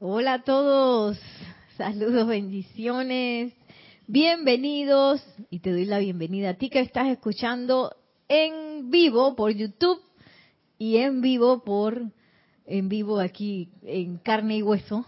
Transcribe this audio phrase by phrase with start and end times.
[0.00, 1.16] Hola a todos,
[1.76, 3.54] saludos, bendiciones,
[4.08, 5.24] bienvenidos.
[5.50, 7.94] Y te doy la bienvenida a ti que estás escuchando
[8.26, 10.00] en vivo por YouTube
[10.78, 12.10] y en vivo por
[12.66, 15.06] en vivo aquí en carne y hueso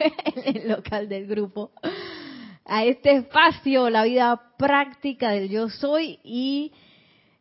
[0.00, 1.70] en el local del grupo.
[2.64, 6.72] A este espacio, la vida práctica del yo soy y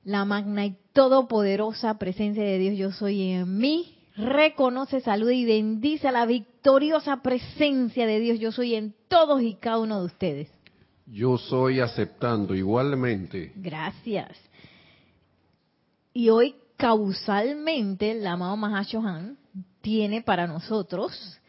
[0.03, 3.97] la magna y todopoderosa presencia de Dios yo soy en mí.
[4.15, 6.27] Reconoce, saluda y bendice a la
[6.65, 8.39] victoriosa presencia de Dios.
[8.39, 10.49] Yo soy en todos y cada uno de ustedes.
[11.05, 13.51] Yo soy aceptando igualmente.
[13.55, 14.35] Gracias.
[16.11, 19.37] Y hoy causalmente el amado Mahashohan
[19.81, 21.39] tiene para nosotros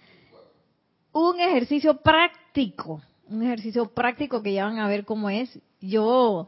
[1.13, 5.59] un ejercicio práctico, un ejercicio práctico que ya van a ver cómo es.
[5.81, 6.47] Yo,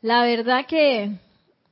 [0.00, 1.18] la verdad que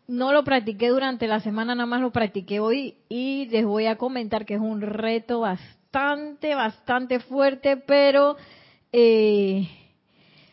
[0.07, 3.97] no lo practiqué durante la semana, nada más lo practiqué hoy y les voy a
[3.97, 5.84] comentar que es un reto bastante,
[6.55, 8.37] bastante fuerte, pero
[8.93, 9.69] eh,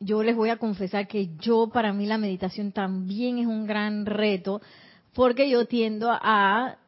[0.00, 4.06] yo les voy a confesar que yo, para mí la meditación también es un gran
[4.06, 4.62] reto,
[5.12, 6.78] porque yo tiendo a,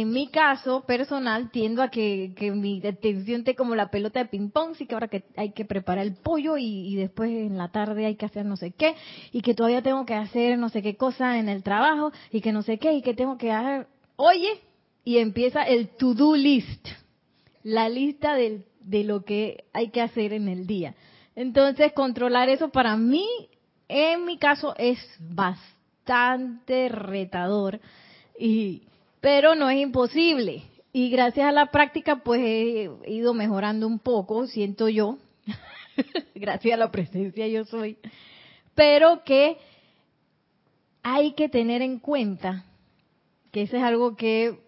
[0.00, 4.74] en mi caso personal, tiendo a que, mi atención esté como la pelota de ping-pong,
[4.74, 8.16] sí que ahora que hay que preparar el pollo y, después en la tarde hay
[8.16, 8.94] que hacer no sé qué,
[9.32, 12.52] y que todavía tengo que hacer no sé qué cosa en el trabajo, y que
[12.52, 13.86] no sé qué, y que tengo que hacer,
[14.16, 14.62] oye,
[15.04, 16.88] y empieza el to-do list,
[17.62, 20.94] la lista de lo que hay que hacer en el día.
[21.36, 23.26] Entonces, controlar eso para mí,
[23.88, 27.78] en mi caso, es bastante retador,
[28.38, 28.84] y,
[29.22, 30.64] pero no es imposible.
[30.92, 35.16] Y gracias a la práctica, pues he ido mejorando un poco, siento yo,
[36.34, 37.96] gracias a la presencia yo soy,
[38.74, 39.56] pero que
[41.02, 42.66] hay que tener en cuenta
[43.52, 44.58] que eso es algo que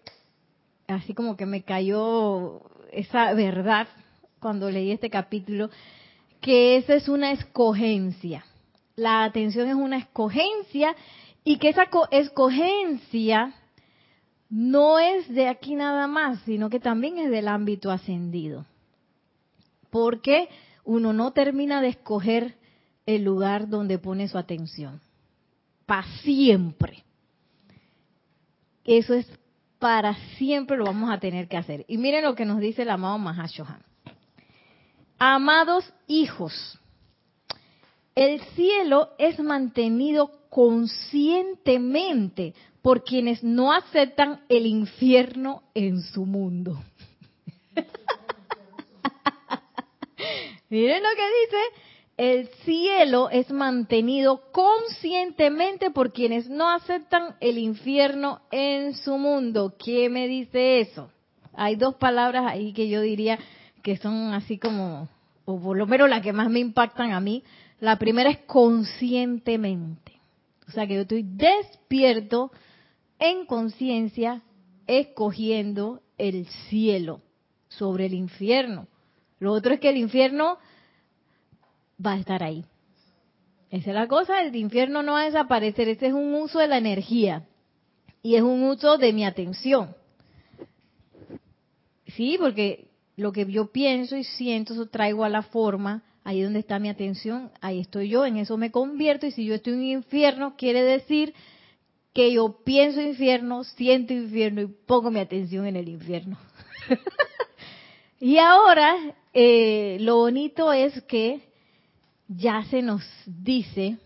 [0.87, 2.61] así como que me cayó
[2.91, 3.87] esa verdad
[4.39, 5.69] cuando leí este capítulo,
[6.41, 8.45] que esa es una escogencia.
[8.95, 10.95] La atención es una escogencia
[11.43, 13.53] y que esa escogencia
[14.49, 18.65] no es de aquí nada más, sino que también es del ámbito ascendido.
[19.89, 20.49] Porque
[20.83, 22.55] uno no termina de escoger
[23.05, 25.01] el lugar donde pone su atención.
[25.85, 27.03] Para siempre.
[28.83, 29.27] Eso es
[29.79, 31.85] para siempre lo vamos a tener que hacer.
[31.87, 33.81] Y miren lo que nos dice el amado Mahashohan.
[35.17, 36.79] Amados hijos,
[38.15, 42.53] el cielo es mantenido conscientemente
[42.85, 46.83] por quienes no aceptan el infierno en su mundo.
[50.69, 51.57] Miren lo que dice,
[52.15, 59.73] el cielo es mantenido conscientemente por quienes no aceptan el infierno en su mundo.
[59.83, 61.09] ¿Qué me dice eso?
[61.55, 63.39] Hay dos palabras ahí que yo diría
[63.81, 65.09] que son así como,
[65.45, 67.43] o por lo menos las que más me impactan a mí.
[67.79, 70.21] La primera es conscientemente.
[70.67, 72.51] O sea que yo estoy despierto
[73.19, 74.41] en conciencia
[74.87, 77.21] escogiendo el cielo.
[77.67, 78.87] sobre el infierno.
[79.39, 80.59] Lo otro es que el infierno
[82.03, 82.63] va a estar ahí.
[83.69, 86.67] Esa es la cosa, el infierno no va a desaparecer, ese es un uso de
[86.67, 87.45] la energía
[88.21, 89.93] y es un uso de mi atención.
[92.07, 96.59] Sí, porque lo que yo pienso y siento, eso traigo a la forma, ahí donde
[96.59, 99.79] está mi atención, ahí estoy yo, en eso me convierto y si yo estoy en
[99.79, 101.33] un infierno, quiere decir
[102.15, 106.37] que yo pienso infierno, siento infierno y pongo mi atención en el infierno.
[108.21, 108.95] y ahora,
[109.33, 111.41] eh, lo bonito es que
[112.29, 113.97] ya se nos dice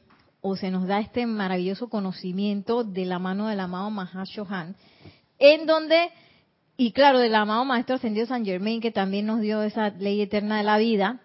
[0.41, 4.75] o se nos da este maravilloso conocimiento de la mano del amado Mahashohan,
[5.37, 6.09] en donde,
[6.77, 10.57] y claro, del amado Maestro Ascendido San Germain, que también nos dio esa ley eterna
[10.57, 11.21] de la vida,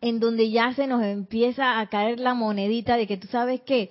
[0.00, 3.90] en donde ya se nos empieza a caer la monedita de que tú sabes que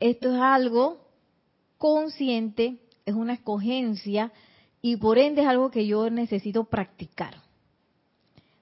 [0.00, 1.05] esto es algo
[1.78, 4.32] consciente, es una escogencia
[4.82, 7.42] y por ende es algo que yo necesito practicar.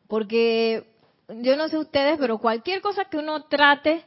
[0.08, 0.86] Porque
[1.28, 4.04] yo no sé ustedes, pero cualquier cosa que uno trate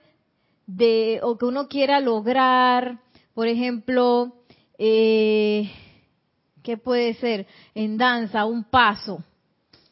[0.66, 3.00] de o que uno quiera lograr,
[3.34, 4.36] por ejemplo,
[4.78, 5.72] eh,
[6.62, 7.48] ¿qué puede ser?
[7.74, 9.24] En danza, un paso,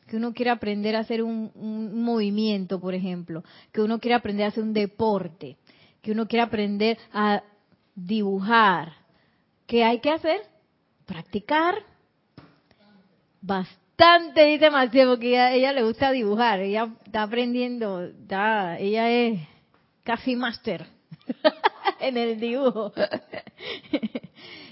[0.07, 4.45] que uno quiere aprender a hacer un, un, movimiento, por ejemplo, que uno quiere aprender
[4.45, 5.57] a hacer un deporte,
[6.01, 7.41] que uno quiere aprender a
[7.95, 9.04] dibujar.
[9.67, 10.41] ¿Qué hay que hacer?
[11.05, 11.83] Practicar.
[13.41, 19.39] Bastante, dice Maciel, porque a ella, le gusta dibujar, ella está aprendiendo, está, ella es
[20.03, 20.85] casi máster
[21.99, 22.91] en el dibujo.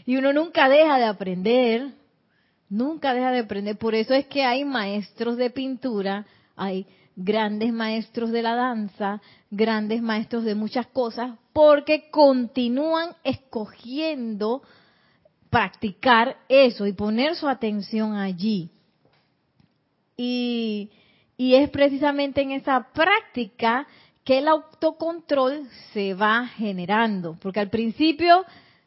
[0.06, 1.92] y uno nunca deja de aprender,
[2.70, 3.78] nunca deja de aprender.
[3.78, 6.26] Por eso es que hay maestros de pintura,
[6.56, 14.64] hay grandes maestros de la danza, grandes maestros de muchas cosas, porque continúan escogiendo
[15.54, 18.72] practicar eso y poner su atención allí.
[20.18, 20.90] Y,
[21.38, 23.86] y es precisamente en esa práctica
[24.24, 27.38] que el autocontrol se va generando.
[27.40, 28.44] Porque al principio,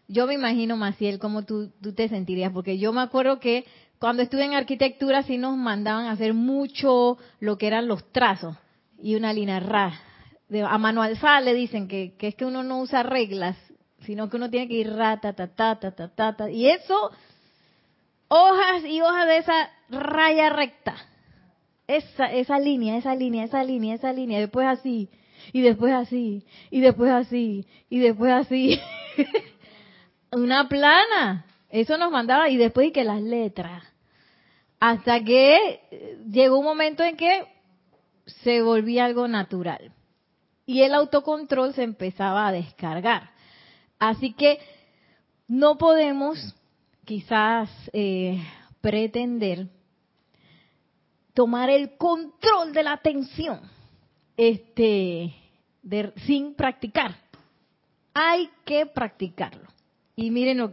[0.09, 3.65] yo me imagino, Maciel, cómo tú, tú te sentirías, porque yo me acuerdo que
[4.01, 8.57] cuando estuve en arquitectura sí nos mandaban a hacer mucho lo que eran los trazos
[9.01, 10.01] y una línea ra.
[10.69, 13.57] A mano alzada le dicen que, que, es que uno no usa reglas,
[14.07, 16.51] sino que uno tiene que ir ra, ta, ta, ta, ta, ta, ta.
[16.51, 17.11] Y eso,
[18.29, 20.97] hojas y hojas de esa raya recta.
[21.87, 24.41] Esa, esa línea, esa línea, esa línea, esa línea.
[24.41, 25.09] Después así,
[25.53, 28.81] y después así, y después así, y después así.
[30.33, 31.47] Una plana.
[31.71, 33.83] Eso nos mandaba y después y que las letras.
[34.81, 35.81] Hasta que
[36.31, 37.45] llegó un momento en que
[38.27, 39.93] se volvía algo natural.
[40.65, 43.31] Y el autocontrol se empezaba a descargar.
[43.99, 44.59] Así que
[45.49, 46.55] no podemos
[47.05, 48.43] quizás eh,
[48.81, 49.69] pretender
[51.35, 53.61] tomar el control de la atención
[54.37, 55.35] este,
[56.27, 57.17] sin practicar.
[58.15, 59.69] Hay que practicarlo.
[60.17, 60.73] Y miren,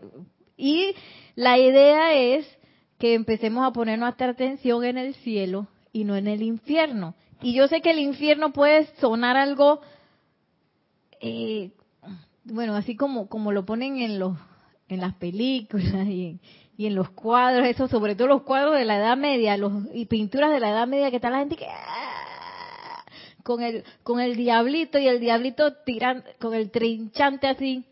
[0.56, 0.96] y
[1.36, 2.48] la idea es
[2.98, 7.16] que empecemos a poner nuestra atención en el cielo y no en el infierno.
[7.42, 9.82] Y yo sé que el infierno puede sonar algo,
[11.20, 11.72] eh,
[12.46, 14.38] bueno, así como, como lo ponen en los
[14.90, 16.42] en las películas y en,
[16.76, 20.06] y en los cuadros, eso, sobre todo los cuadros de la Edad Media, los y
[20.06, 21.68] pinturas de la Edad Media que está la gente que
[23.44, 27.84] con el con el diablito y el diablito tirando con el trinchante así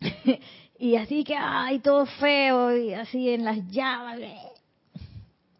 [0.78, 4.20] y así que ay todo feo y así en las llamas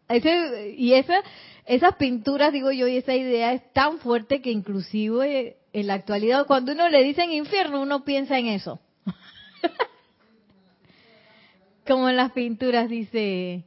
[0.08, 1.20] ese, y esa
[1.66, 6.46] esas pinturas digo yo y esa idea es tan fuerte que inclusive en la actualidad
[6.46, 8.80] cuando uno le dice infierno uno piensa en eso
[11.86, 13.66] como en las pinturas dice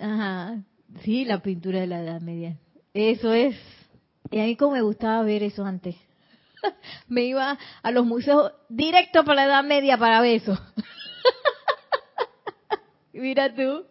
[0.00, 0.62] ajá
[1.02, 2.56] sí la pintura de la Edad Media
[2.94, 3.54] eso es
[4.30, 5.96] y a mí como me gustaba ver eso antes.
[7.08, 10.52] me iba a los museos directo para la Edad Media para ver eso.
[13.12, 13.86] Mira tú.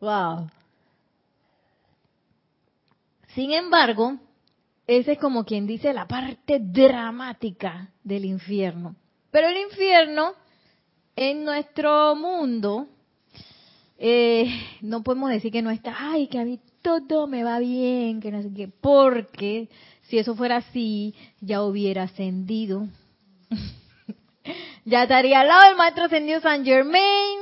[0.00, 0.50] Wow.
[3.34, 4.18] Sin embargo,
[4.98, 8.96] ese es como quien dice la parte dramática del infierno.
[9.30, 10.32] Pero el infierno
[11.14, 12.88] en nuestro mundo,
[13.98, 18.20] eh, no podemos decir que no está, ay, que a mí todo me va bien,
[18.20, 19.68] que no sé qué, porque
[20.08, 22.88] si eso fuera así, ya hubiera ascendido.
[24.84, 27.38] ya estaría al lado del maestro ascendido San Germain,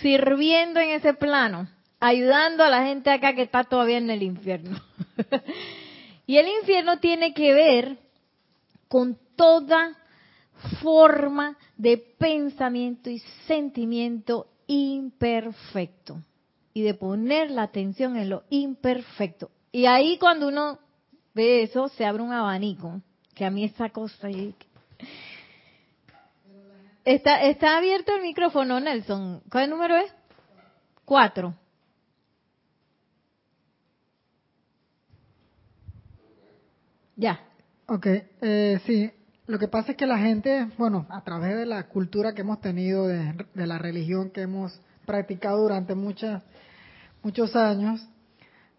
[0.00, 1.68] sirviendo en ese plano,
[1.98, 4.80] ayudando a la gente acá que está todavía en el infierno.
[6.30, 7.98] y el infierno tiene que ver
[8.86, 9.96] con toda
[10.80, 13.18] forma de pensamiento y
[13.48, 16.22] sentimiento imperfecto.
[16.72, 19.50] y de poner la atención en lo imperfecto.
[19.72, 20.78] Y ahí cuando uno
[21.34, 23.02] ve eso, se abre un abanico,
[23.34, 24.28] que a mí esa cosa...
[27.04, 29.42] Está, está abierto el micrófono, Nelson.
[29.50, 30.14] ¿Cuál número es?
[31.04, 31.56] Cuatro.
[37.20, 37.40] Ya.
[37.86, 38.06] Ok,
[38.40, 39.10] eh, sí.
[39.46, 42.60] Lo que pasa es que la gente, bueno, a través de la cultura que hemos
[42.60, 46.42] tenido, de, de la religión que hemos practicado durante muchas,
[47.22, 48.06] muchos años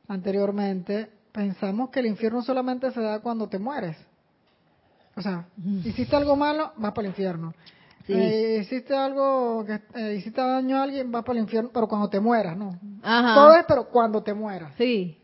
[0.08, 3.98] anteriormente, pensamos que el infierno solamente se da cuando te mueres.
[5.16, 5.46] O sea,
[5.84, 7.54] hiciste algo malo, vas para el infierno.
[8.08, 8.14] Sí.
[8.14, 12.10] Eh, hiciste algo, que eh, hiciste daño a alguien, vas para el infierno, pero cuando
[12.10, 12.80] te mueras, ¿no?
[13.04, 13.36] Ajá.
[13.36, 14.74] Todo es, pero cuando te mueras.
[14.78, 15.18] Sí.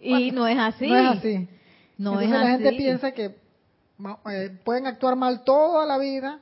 [0.00, 0.88] Y no es así.
[0.88, 1.48] No es así.
[1.96, 2.76] No Entonces es la gente así.
[2.78, 3.36] piensa que
[4.30, 6.40] eh, pueden actuar mal toda la vida,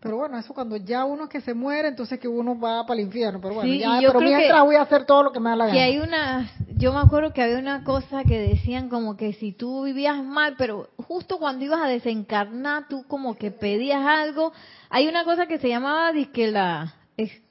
[0.00, 3.06] pero bueno, eso cuando ya uno que se muere, entonces que uno va para el
[3.06, 3.40] infierno.
[3.40, 5.50] Pero bueno, Sí, ya, y pero mientras que- voy a hacer todo lo que me
[5.50, 5.82] da la gana.
[5.82, 9.82] hay una, yo me acuerdo que había una cosa que decían como que si tú
[9.82, 14.52] vivías mal, pero justo cuando ibas a desencarnar, tú como que pedías algo.
[14.90, 17.42] Hay una cosa que se llamaba que la ex-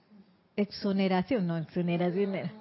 [0.56, 2.52] exoneración, no, exoneración era.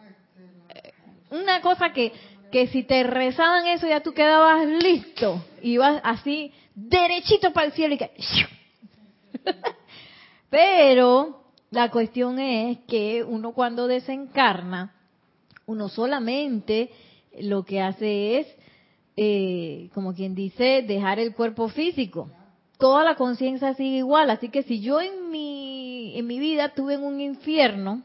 [0.75, 0.93] Eh,
[1.31, 2.13] Una cosa que,
[2.51, 5.45] que si te rezaban eso ya tú quedabas listo.
[5.63, 8.11] Ibas así, derechito para el cielo y que...
[10.51, 14.95] Pero la cuestión es que uno cuando desencarna,
[15.67, 16.91] uno solamente
[17.41, 18.47] lo que hace es,
[19.17, 22.31] eh, como quien dice, dejar el cuerpo físico.
[22.79, 26.95] Toda la conciencia sigue igual, así que si yo en mi, en mi vida tuve
[26.95, 28.03] en un infierno,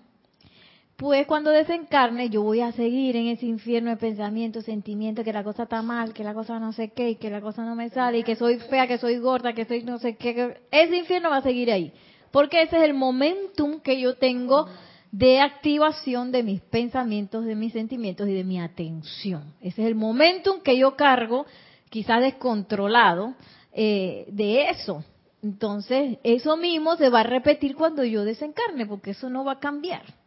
[1.02, 5.44] pues cuando desencarne yo voy a seguir en ese infierno de pensamiento, sentimiento, que la
[5.44, 8.20] cosa está mal, que la cosa no sé qué, que la cosa no me sale,
[8.20, 10.62] y que soy fea, que soy gorda, que soy no sé qué.
[10.70, 11.92] Ese infierno va a seguir ahí.
[12.30, 14.68] Porque ese es el momentum que yo tengo
[15.12, 19.56] de activación de mis pensamientos, de mis sentimientos y de mi atención.
[19.60, 21.48] Ese es el momentum que yo cargo,
[21.90, 23.34] quizás descontrolado,
[23.74, 25.04] eh, de eso.
[25.42, 29.60] Entonces, eso mismo se va a repetir cuando yo desencarne, porque eso no va a
[29.60, 30.21] cambiar.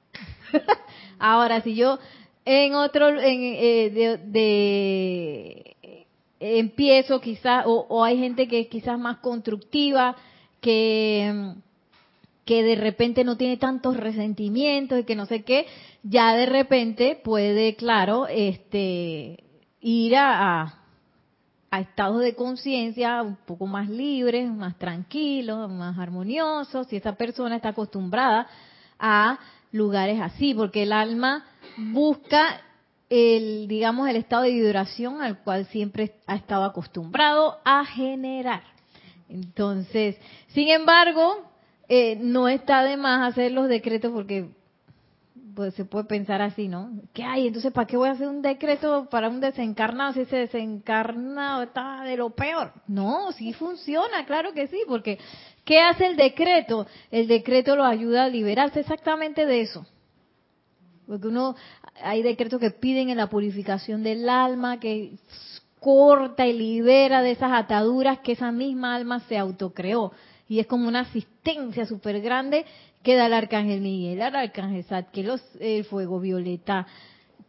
[1.19, 1.99] Ahora, si yo
[2.45, 5.77] en otro, en, eh, de,
[6.41, 10.17] empiezo quizás, o, o hay gente que es quizás más constructiva,
[10.61, 11.55] que,
[12.45, 15.67] que de repente no tiene tantos resentimientos y que no sé qué,
[16.03, 19.43] ya de repente puede, claro, este,
[19.81, 20.79] ir a, a,
[21.71, 27.57] a estados de conciencia un poco más libres, más tranquilos, más armoniosos, si esa persona
[27.57, 28.47] está acostumbrada
[28.99, 29.39] a
[29.75, 31.45] lugares así, porque el alma
[31.77, 32.61] busca
[33.11, 38.63] el, digamos, el estado de vibración al cual siempre ha estado acostumbrado a generar.
[39.29, 40.17] Entonces,
[40.49, 41.51] sin embargo,
[41.89, 44.49] eh, no está de más hacer los decretos porque
[45.57, 46.91] pues se puede pensar así, ¿no?
[47.13, 47.47] ¿Qué hay?
[47.47, 52.03] Entonces, ¿para qué voy a hacer un decreto para un desencarnado si ese desencarnado está
[52.03, 52.73] de lo peor?
[52.87, 55.19] No, sí funciona, claro que sí, porque
[55.65, 56.87] ¿qué hace el decreto?
[57.11, 59.87] El decreto lo ayuda a liberarse exactamente de eso.
[61.07, 61.55] Porque uno,
[62.03, 65.13] hay decretos que piden en la purificación del alma, que
[65.81, 70.13] corta y libera de esas ataduras que esa misma alma se autocreó.
[70.49, 72.65] Y es como una asistencia súper grande
[73.03, 76.87] que da el arcángel Miguel, el arcángel Zadkiel, los- el fuego violeta,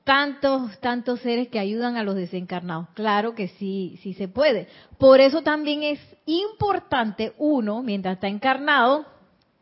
[0.06, 2.88] tantos, tantos seres que ayudan a los desencarnados.
[2.94, 4.68] Claro que sí, sí se puede.
[4.98, 9.06] Por eso también es importante uno, mientras está encarnado,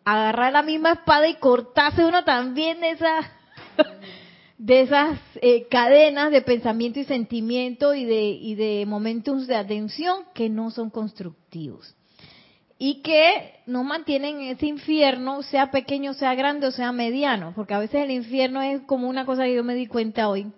[0.06, 3.26] agarrar la misma espada y cortarse uno también de esas
[4.58, 10.26] de esas eh, cadenas de pensamiento y sentimiento y de y de momentos de atención
[10.34, 11.96] que no son constructivos
[12.78, 17.74] y que nos mantienen en ese infierno, sea pequeño, sea grande o sea mediano, porque
[17.74, 20.52] a veces el infierno es como una cosa que yo me di cuenta hoy,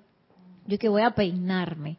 [0.66, 1.98] yo que voy a peinarme.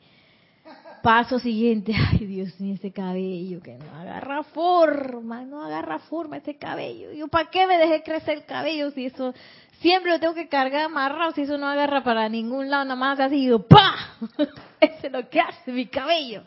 [1.03, 6.57] Paso siguiente, ay Dios mío, ese cabello que no agarra forma, no agarra forma ese
[6.57, 7.13] cabello.
[7.13, 9.33] Yo, ¿para qué me dejé crecer el cabello si eso
[9.81, 13.21] siempre lo tengo que cargar amarrado, si eso no agarra para ningún lado, nada más
[13.21, 13.95] así, yo, ¡pa!
[14.81, 16.43] Eso es lo que hace mi cabello.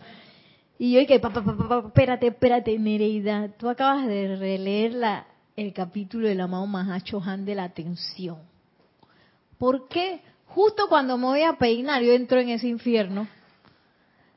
[0.81, 4.93] Y yo dije, pa, pa, pa, pa, pa, espérate, espérate, Nereida, tú acabas de releer
[4.93, 8.37] la, el capítulo del amado Mahacho Han de la atención.
[9.57, 10.21] ¿Por qué?
[10.47, 13.27] Justo cuando me voy a peinar, yo entro en ese infierno.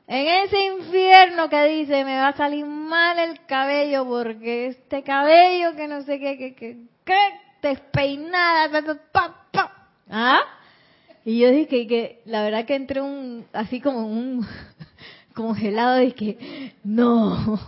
[0.05, 5.77] En ese infierno que dice, me va a salir mal el cabello porque este cabello
[5.77, 7.19] que no sé qué, que, que, que
[7.61, 9.87] despeinada, pa, pa, pa.
[10.09, 10.41] ¿Ah?
[11.23, 14.45] Y yo dije que la verdad que entré un, así como un
[15.33, 17.59] congelado y que no,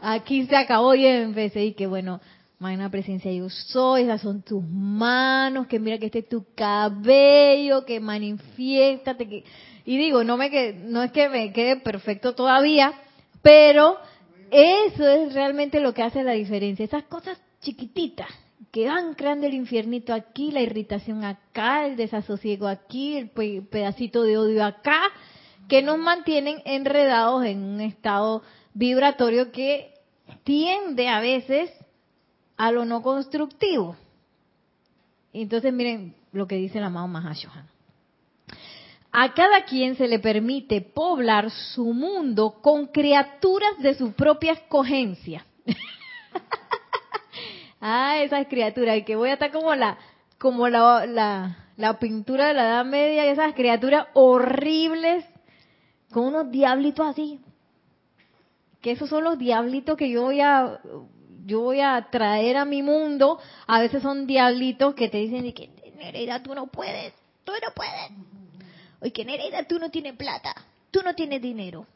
[0.00, 2.20] aquí se acabó y empecé y que bueno,
[2.58, 7.84] magna presencia yo soy, esas son tus manos, que mira que este es tu cabello,
[7.84, 9.44] que manifiéstate, que...
[9.84, 12.92] y digo, no me que no es que me quede perfecto todavía,
[13.42, 13.96] pero
[14.50, 18.28] eso es realmente lo que hace la diferencia, esas cosas chiquititas
[18.70, 24.36] que van creando el infiernito aquí, la irritación acá, el desasosiego aquí, el pedacito de
[24.36, 25.00] odio acá,
[25.68, 29.94] que nos mantienen enredados en un estado vibratorio que
[30.44, 31.70] tiende a veces
[32.56, 33.96] a lo no constructivo.
[35.32, 37.68] Entonces miren lo que dice el amado Mahashohan.
[39.12, 45.46] A cada quien se le permite poblar su mundo con criaturas de su propia escogencia.
[47.80, 49.98] ah, esas criaturas, que voy a estar como la,
[50.38, 55.24] como la, la, la pintura de la Edad Media, esas criaturas horribles,
[56.12, 57.40] con unos diablitos así,
[58.80, 60.80] que esos son los diablitos que yo voy a
[61.48, 63.38] yo voy a traer a mi mundo.
[63.66, 68.10] A veces son diablitos que te dicen que Nereida tú no puedes, tú no puedes.
[69.00, 70.54] Oye, que Nereida tú no tienes plata,
[70.90, 71.86] tú no tienes dinero.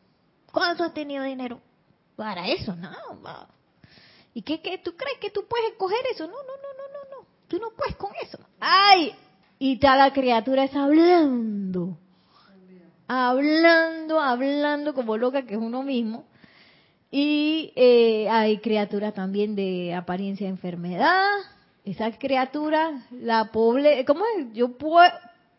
[0.50, 1.60] ¿Cuándo has tenido dinero?
[2.16, 2.90] Para eso, no.
[4.34, 6.26] ¿Y qué, qué tú crees que tú puedes escoger eso?
[6.26, 7.26] No, no, no, no, no, no.
[7.46, 8.38] Tú no puedes con eso.
[8.58, 9.14] ¡Ay!
[9.58, 11.98] Y está la criatura es hablando.
[13.08, 16.24] Hablando, hablando como loca que es uno mismo
[17.14, 21.28] y eh, hay criaturas también de apariencia de enfermedad.
[21.84, 24.52] Esas criaturas, la pobre, ¿cómo es?
[24.54, 24.70] Yo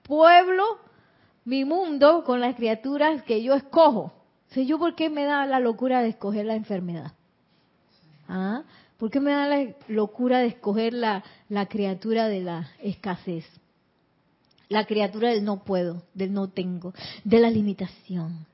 [0.02, 0.64] pueblo
[1.46, 4.14] mi mundo con las criaturas que yo escojo.
[4.48, 7.14] ¿Sé yo por qué me da la locura de escoger la enfermedad?
[8.28, 8.64] ¿Ah?
[8.98, 13.46] ¿Por qué me da la locura de escoger la, la criatura de la escasez?
[14.70, 16.93] La criatura del no puedo, del no tengo,
[17.24, 18.46] de la limitación.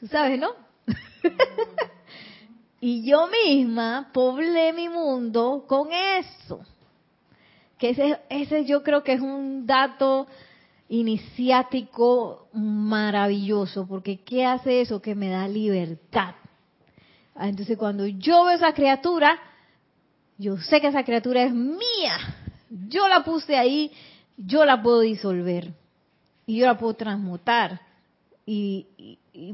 [0.00, 0.50] Tú sabes, ¿no?
[2.80, 6.60] y yo misma poblé mi mundo con eso.
[7.78, 10.26] Que ese, ese yo creo que es un dato
[10.88, 15.02] iniciático maravilloso, porque ¿qué hace eso?
[15.02, 16.34] Que me da libertad.
[17.34, 19.38] Ah, entonces cuando yo veo esa criatura,
[20.38, 22.18] yo sé que esa criatura es mía.
[22.88, 23.92] Yo la puse ahí,
[24.36, 25.72] yo la puedo disolver
[26.46, 27.80] y yo la puedo transmutar
[28.44, 28.86] y,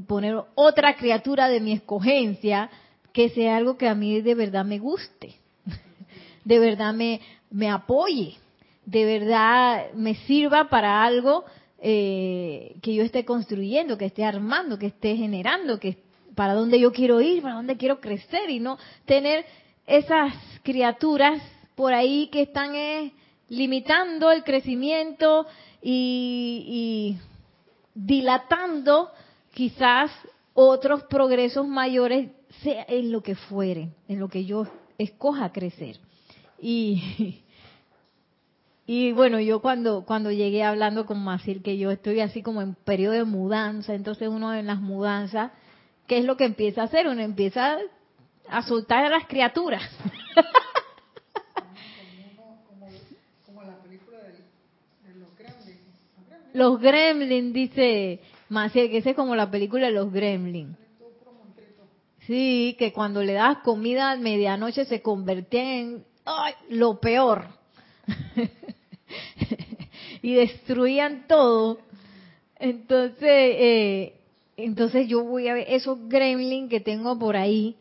[0.06, 2.70] poner otra criatura de mi escogencia
[3.12, 5.34] que sea algo que a mí de verdad me guste,
[6.44, 8.36] de verdad me, me apoye,
[8.86, 11.44] de verdad me sirva para algo
[11.80, 15.98] eh, que yo esté construyendo, que esté armando, que esté generando, que
[16.36, 19.44] para dónde yo quiero ir, para dónde quiero crecer y no tener
[19.86, 21.42] esas criaturas
[21.74, 23.12] por ahí que están eh,
[23.52, 25.46] limitando el crecimiento
[25.82, 27.18] y, y
[27.94, 29.10] dilatando
[29.52, 30.10] quizás
[30.54, 32.30] otros progresos mayores
[32.62, 35.98] sea en lo que fuere, en lo que yo escoja crecer.
[36.62, 37.42] Y,
[38.86, 42.74] y bueno, yo cuando, cuando llegué hablando con Maciel, que yo estoy así como en
[42.74, 45.52] periodo de mudanza, entonces uno en las mudanzas,
[46.06, 47.06] ¿qué es lo que empieza a hacer?
[47.06, 47.76] Uno empieza
[48.48, 49.82] a soltar a las criaturas.
[56.52, 58.20] Los gremlins, dice
[58.52, 60.76] más que esa es como la película de los Gremlins.
[62.26, 66.04] Sí, que cuando le das comida a medianoche se convertía en
[66.68, 67.46] lo peor.
[70.22, 71.78] y destruían todo.
[72.56, 74.20] Entonces, eh,
[74.58, 77.76] entonces yo voy a ver esos gremlins que tengo por ahí.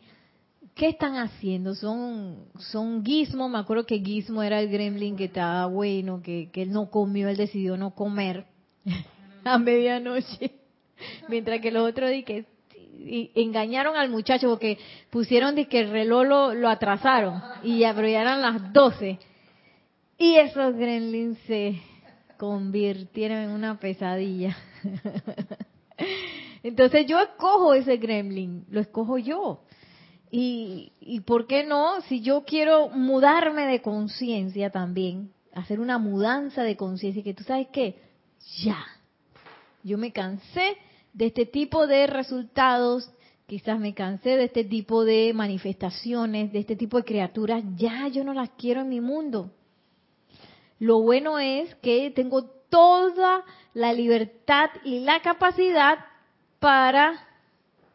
[0.74, 1.74] ¿Qué están haciendo?
[1.74, 3.50] Son, son Gizmo.
[3.50, 7.28] Me acuerdo que Gizmo era el gremlin que estaba bueno, que, que él no comió,
[7.28, 8.46] él decidió no comer
[9.44, 10.52] a medianoche.
[11.28, 12.10] Mientras que los otros
[13.34, 14.78] engañaron al muchacho porque
[15.10, 19.18] pusieron de que el reloj lo, atrasaron y ya, las 12.
[20.18, 21.80] Y esos gremlins se
[22.38, 24.56] convirtieron en una pesadilla.
[26.62, 29.64] Entonces yo escojo ese gremlin, lo escojo yo.
[30.30, 36.62] Y, y por qué no, si yo quiero mudarme de conciencia también, hacer una mudanza
[36.62, 37.96] de conciencia, que tú sabes que
[38.62, 38.84] ya,
[39.82, 40.76] yo me cansé
[41.12, 43.10] de este tipo de resultados,
[43.46, 48.24] quizás me cansé de este tipo de manifestaciones, de este tipo de criaturas, ya yo
[48.24, 49.50] no las quiero en mi mundo.
[50.78, 55.98] Lo bueno es que tengo toda la libertad y la capacidad
[56.58, 57.28] para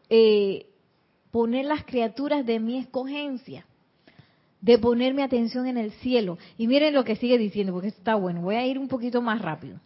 [0.10, 0.68] eh,
[1.32, 3.66] poner las criaturas de mi escogencia,
[4.62, 6.38] de poner mi atención en el cielo.
[6.58, 8.42] Y miren lo que sigue diciendo, porque está bueno.
[8.42, 9.80] Voy a ir un poquito más rápido.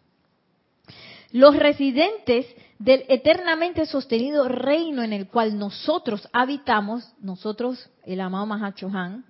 [1.32, 2.46] Los residentes
[2.78, 9.24] del eternamente sostenido reino en el cual nosotros habitamos, nosotros, el amado Mahachohan,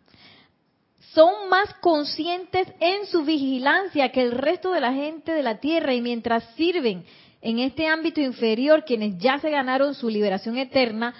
[1.13, 5.93] son más conscientes en su vigilancia que el resto de la gente de la tierra
[5.93, 7.03] y mientras sirven
[7.41, 11.13] en este ámbito inferior quienes ya se ganaron su liberación eterna,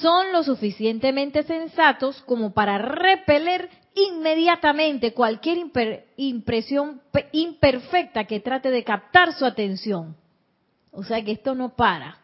[0.00, 5.58] son lo suficientemente sensatos como para repeler inmediatamente cualquier
[6.16, 7.00] impresión
[7.32, 10.16] imperfecta que trate de captar su atención.
[10.96, 12.18] O sea que esto no para.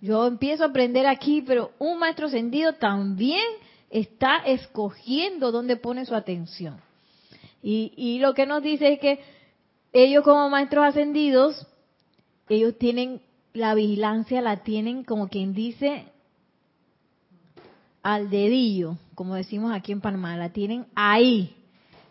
[0.00, 3.44] Yo empiezo a aprender aquí, pero un maestro ascendido también
[3.90, 6.80] está escogiendo dónde pone su atención.
[7.62, 9.20] Y, y lo que nos dice es que
[9.94, 11.66] ellos como maestros ascendidos,
[12.50, 13.22] ellos tienen
[13.54, 16.04] la vigilancia, la tienen como quien dice
[18.02, 21.56] al dedillo, como decimos aquí en Panamá, la tienen ahí.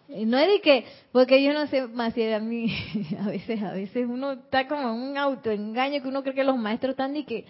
[0.07, 2.73] No es de que, porque yo no sé más si a mí,
[3.19, 6.57] a veces, a veces uno está como en un autoengaño que uno cree que los
[6.57, 7.45] maestros están y que,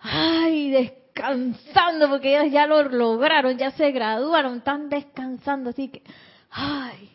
[0.00, 6.02] ay, descansando porque ellos ya lo lograron, ya se graduaron, están descansando, así que,
[6.50, 7.10] ay.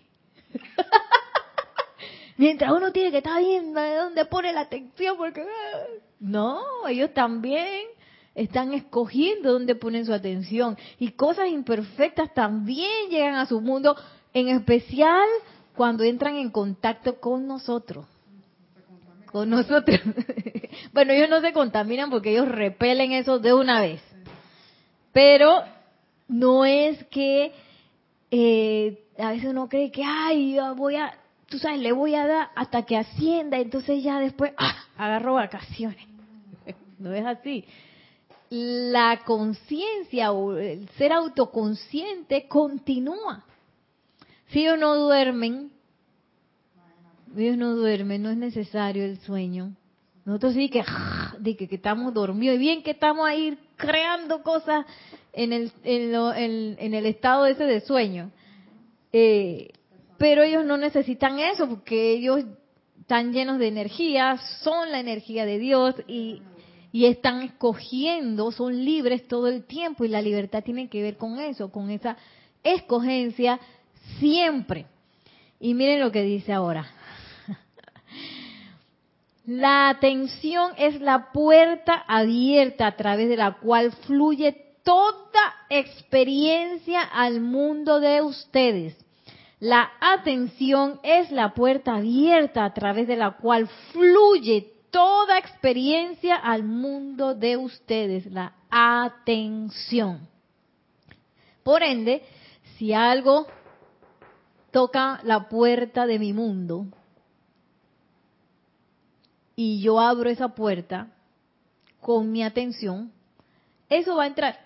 [2.38, 5.86] Mientras uno tiene que estar viendo de dónde pone la atención, porque, ah,
[6.20, 7.88] no, ellos también
[8.36, 10.78] están escogiendo dónde ponen su atención.
[11.00, 13.96] Y cosas imperfectas también llegan a su mundo,
[14.36, 15.28] en especial
[15.76, 18.06] cuando entran en contacto con nosotros.
[19.26, 20.00] Con nosotros.
[20.94, 24.02] bueno, ellos no se contaminan porque ellos repelen eso de una vez.
[25.12, 25.64] Pero
[26.28, 27.54] no es que
[28.30, 31.18] eh, a veces uno cree que, ay, voy a,
[31.48, 36.06] tú sabes, le voy a dar hasta que ascienda, entonces ya después, ah, agarro vacaciones.
[37.00, 37.66] no es así
[38.50, 43.44] la conciencia o el ser autoconsciente continúa.
[44.48, 45.72] Si ellos no duermen,
[47.36, 49.76] ellos no duermen, no es necesario el sueño.
[50.24, 50.84] Nosotros sí que,
[51.40, 54.86] de que, estamos dormidos y bien que estamos ahí creando cosas
[55.34, 58.32] en el, en, el estado ese de sueño.
[59.12, 59.70] Eh,
[60.18, 62.44] pero ellos no necesitan eso porque ellos
[63.02, 66.42] están llenos de energía, son la energía de Dios y
[66.96, 71.42] y están escogiendo, son libres todo el tiempo y la libertad tiene que ver con
[71.42, 72.16] eso, con esa
[72.64, 73.60] escogencia
[74.20, 74.86] siempre.
[75.60, 76.88] Y miren lo que dice ahora.
[79.46, 87.42] La atención es la puerta abierta a través de la cual fluye toda experiencia al
[87.42, 88.98] mundo de ustedes.
[89.60, 96.64] La atención es la puerta abierta a través de la cual fluye toda experiencia al
[96.64, 100.28] mundo de ustedes, la atención.
[101.64, 102.24] Por ende,
[102.78, 103.48] si algo
[104.76, 106.88] toca la puerta de mi mundo
[109.56, 111.08] y yo abro esa puerta
[112.02, 113.10] con mi atención,
[113.90, 114.60] eso va a entrar.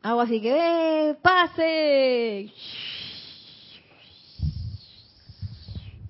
[0.00, 2.52] Hago así que, ¡eh, pase!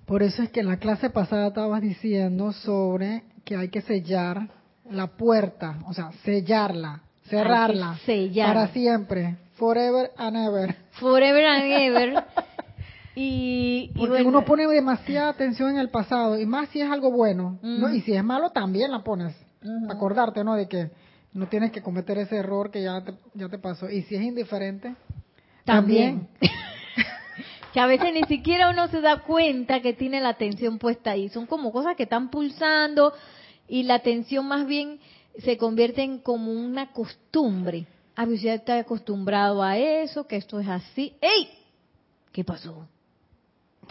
[0.05, 4.51] Por eso es que en la clase pasada estabas diciendo sobre que hay que sellar
[4.91, 7.99] la puerta, o sea, sellarla, cerrarla
[8.37, 10.77] para siempre, forever and ever.
[11.01, 12.25] Forever and ever.
[13.17, 17.59] y, Porque uno pone demasiada atención en el pasado, y más si es algo bueno,
[17.63, 17.95] ¿no?
[17.95, 19.35] y si es malo también la pones.
[19.89, 20.57] Acordarte, ¿no?
[20.57, 20.91] De que
[21.33, 23.89] no tienes que cometer ese error que ya te, ya te pasó.
[23.89, 24.95] Y si es indiferente,
[25.65, 26.29] también.
[27.73, 31.29] que a veces ni siquiera uno se da cuenta que tiene la atención puesta ahí.
[31.29, 33.13] Son como cosas que están pulsando
[33.67, 35.01] y la atención más bien
[35.39, 37.87] se convierte en como una costumbre.
[38.15, 41.17] A veces ya está acostumbrado a eso, que esto es así.
[41.21, 41.49] ¡Ey!
[42.31, 42.87] ¿Qué pasó?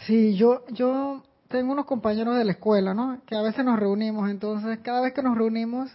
[0.06, 3.21] Sí, yo, yo tengo unos compañeros de la escuela, ¿no?
[3.25, 5.91] Que a veces nos reunimos, entonces cada vez que nos reunimos,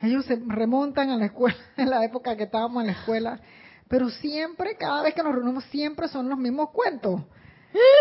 [0.00, 3.40] ellos se remontan a la escuela, en la época que estábamos en la escuela,
[3.88, 7.22] pero siempre, cada vez que nos reunimos, siempre son los mismos cuentos.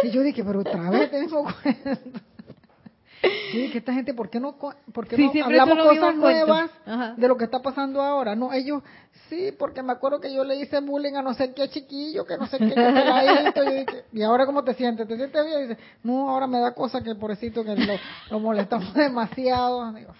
[0.04, 1.46] Y yo dije, pero otra vez el mismo.
[3.24, 6.72] Y dije, esta gente, ¿por qué no, por qué no hablamos cosas nuevas
[7.18, 8.36] de lo que está pasando ahora?
[8.36, 8.84] No, ellos,
[9.30, 12.38] sí, porque me acuerdo que yo le hice bullying a no sé qué chiquillo, que
[12.38, 15.08] no sé qué, que y ahora cómo te sientes?
[15.08, 15.60] ¿Te sientes bien?
[15.60, 17.94] Y dice, no, ahora me da cosa que pobrecito que lo,
[18.30, 19.92] lo molestamos demasiado.
[19.94, 20.12] Digo,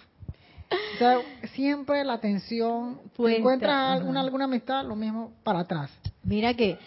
[0.70, 1.18] o sea,
[1.54, 5.90] siempre la atención, encuentras alguna, alguna amistad, lo mismo para atrás.
[6.24, 6.78] Mira que,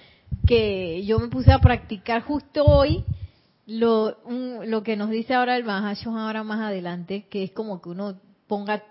[0.46, 3.06] que yo me puse a practicar justo hoy
[3.72, 4.18] lo,
[4.66, 8.20] lo que nos dice ahora el Mahashon ahora más adelante, que es como que uno
[8.48, 8.84] ponga,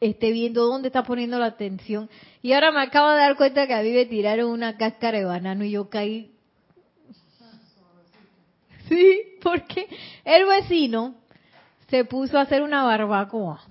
[0.00, 2.08] esté viendo dónde está poniendo la atención.
[2.40, 5.24] Y ahora me acabo de dar cuenta que a mí me tiraron una cáscara de
[5.24, 6.30] banano y yo caí.
[8.88, 9.88] Sí, porque
[10.24, 11.16] el vecino
[11.88, 13.64] se puso a hacer una barbacoa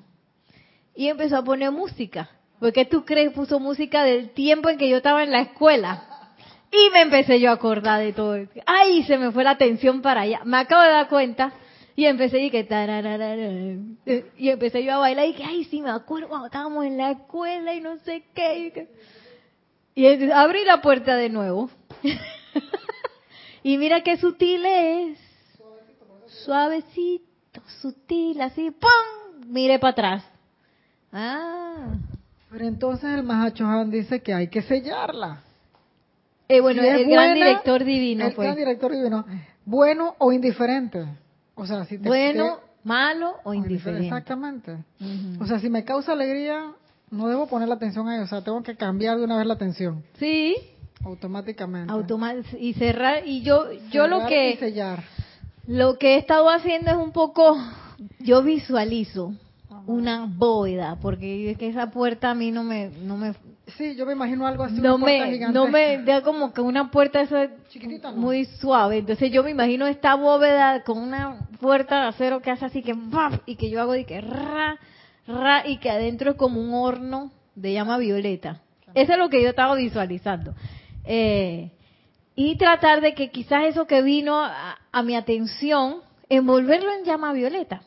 [0.93, 2.29] y empezó a poner música.
[2.59, 6.16] ¿Por qué tú crees puso música del tiempo en que yo estaba en la escuela?
[6.71, 8.37] Y me empecé yo a acordar de todo.
[8.65, 10.41] Ay, se me fue la atención para allá.
[10.43, 11.53] Me acabo de dar cuenta
[11.95, 12.67] y empecé y que
[14.37, 17.11] y empecé yo a bailar y que ay sí me acuerdo cuando estábamos en la
[17.11, 18.87] escuela y no sé qué
[19.95, 21.69] y, abrí la puerta de nuevo.
[23.63, 25.19] Y mira qué sutil es.
[26.45, 30.23] Suavecito sutil así pum mire para atrás.
[31.11, 31.87] Ah.
[32.49, 35.43] Pero entonces el Mahachohan dice que hay que sellarla
[36.47, 39.25] eh, bueno el gran director divino el gran director divino
[39.65, 41.05] bueno o indiferente
[41.57, 44.05] o sea, si te, bueno, malo o indiferente.
[44.05, 44.77] Exactamente.
[45.39, 46.71] O sea, si me causa alegría,
[47.09, 48.19] no debo poner la atención ahí.
[48.19, 50.03] O sea, tengo que cambiar de una vez la atención.
[50.19, 50.55] Sí.
[51.03, 51.91] Automáticamente.
[52.59, 53.27] y cerrar.
[53.27, 54.51] Y yo, yo lo que.
[54.51, 55.03] Y sellar.
[55.65, 57.57] Lo que he estado haciendo es un poco.
[58.19, 59.33] Yo visualizo
[59.87, 63.33] una bóveda, porque es que esa puerta a mí no me, no me
[63.75, 64.79] Sí, yo me imagino algo así.
[64.79, 67.35] No me, no me da como que una puerta eso
[67.69, 68.99] Chiquitita, muy suave.
[68.99, 72.95] Entonces yo me imagino esta bóveda con una puerta de acero que hace así que
[73.45, 74.79] y que yo hago de que ra,
[75.27, 78.61] ra y que adentro es como un horno de llama violeta.
[78.93, 80.55] Eso es lo que yo estaba visualizando.
[81.03, 81.71] Eh,
[82.35, 85.97] y tratar de que quizás eso que vino a mi atención,
[86.29, 87.81] envolverlo en llama violeta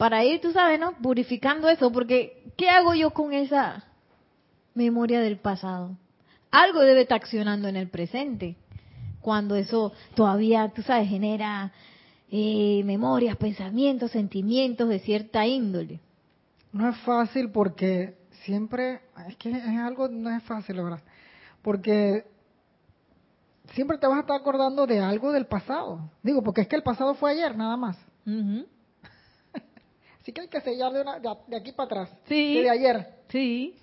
[0.00, 0.92] para ir, tú sabes, ¿no?
[0.92, 3.84] Purificando eso, porque ¿qué hago yo con esa
[4.74, 5.96] memoria del pasado?
[6.50, 8.56] Algo debe estar accionando en el presente,
[9.20, 11.72] cuando eso todavía, tú sabes, genera
[12.30, 16.00] eh, memorias, pensamientos, sentimientos de cierta índole.
[16.72, 21.02] No es fácil porque siempre, es que es algo, no es fácil, ¿verdad?
[21.62, 22.24] Porque
[23.74, 26.10] siempre te vas a estar acordando de algo del pasado.
[26.22, 27.98] Digo, porque es que el pasado fue ayer, nada más.
[30.20, 31.04] Así que hay que sellar de,
[31.48, 32.10] de, aquí para atrás.
[32.26, 32.60] Sí.
[32.60, 33.08] De ayer.
[33.28, 33.74] Sí.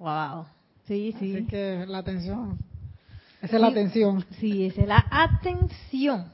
[0.00, 0.46] Wow.
[0.88, 1.36] Sí, sí.
[1.36, 2.58] Así que la atención.
[3.40, 4.24] Esa es la atención.
[4.40, 6.32] Sí, esa es la atención.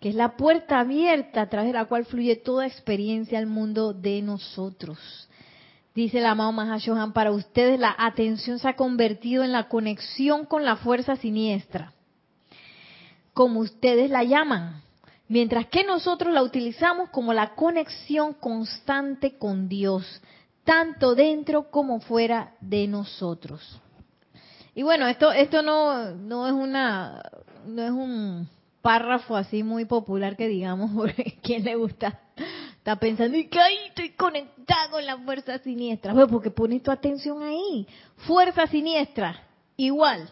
[0.00, 3.92] Que es la puerta abierta a través de la cual fluye toda experiencia al mundo
[3.92, 4.98] de nosotros.
[5.94, 10.64] Dice el amado Mahashohan, para ustedes la atención se ha convertido en la conexión con
[10.64, 11.92] la fuerza siniestra,
[13.34, 14.82] como ustedes la llaman
[15.32, 20.20] mientras que nosotros la utilizamos como la conexión constante con Dios,
[20.64, 23.80] tanto dentro como fuera de nosotros.
[24.74, 27.22] Y bueno, esto esto no no es una
[27.66, 28.48] no es un
[28.80, 32.20] párrafo así muy popular que digamos, porque quien le gusta
[32.76, 36.12] está pensando y que ahí estoy conectado con la fuerza siniestra.
[36.12, 37.86] Bueno, porque pones tu atención ahí.
[38.26, 39.40] Fuerza siniestra,
[39.76, 40.28] igual,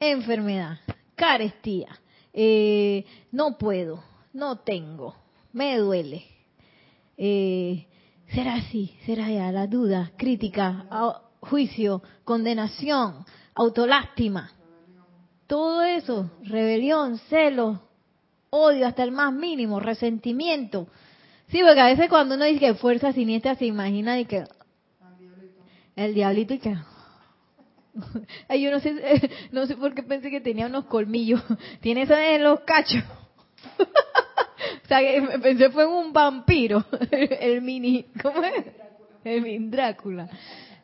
[0.00, 0.78] enfermedad,
[1.14, 1.88] carestía,
[2.32, 5.14] eh, no puedo, no tengo,
[5.52, 6.24] me duele.
[7.18, 7.86] Eh,
[8.28, 10.86] será así, será ya la duda, crítica,
[11.40, 14.52] juicio, condenación, autolástima.
[15.46, 17.82] Todo eso, rebelión, celo,
[18.50, 20.88] odio hasta el más mínimo, resentimiento.
[21.48, 24.44] Sí, porque a veces cuando uno dice que fuerza siniestra se imagina de que
[25.96, 26.76] el diablito y que
[28.60, 31.42] yo no sé, no sé por qué pensé que tenía unos colmillos.
[31.80, 33.02] Tiene eso en los cachos.
[34.84, 35.00] O sea,
[35.40, 38.66] pensé fue en un vampiro, el mini, ¿cómo es?
[39.24, 40.28] El mini Drácula.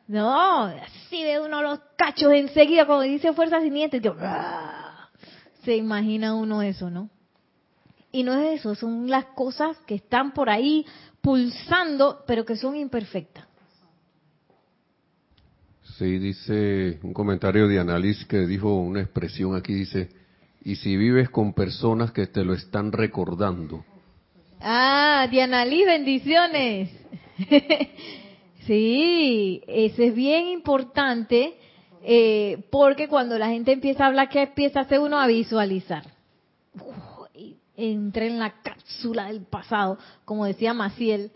[0.09, 4.11] No, así ve uno los cachos enseguida cuando dice fuerza siniestra, que,
[5.65, 7.11] se imagina uno eso, ¿no?
[8.11, 10.85] Y no es eso, son las cosas que están por ahí
[11.21, 13.45] pulsando, pero que son imperfectas.
[15.99, 20.09] Sí, dice un comentario de Annalise que dijo una expresión aquí, dice,
[20.65, 23.85] y si vives con personas que te lo están recordando.
[24.63, 26.91] Ah, Diana Liz, bendiciones.
[28.67, 31.55] sí, eso es bien importante
[32.03, 36.05] eh, porque cuando la gente empieza a hablar, ¿qué empieza a hacer uno a visualizar?
[37.77, 39.97] entré en la cápsula del pasado,
[40.27, 41.33] como decía Maciel,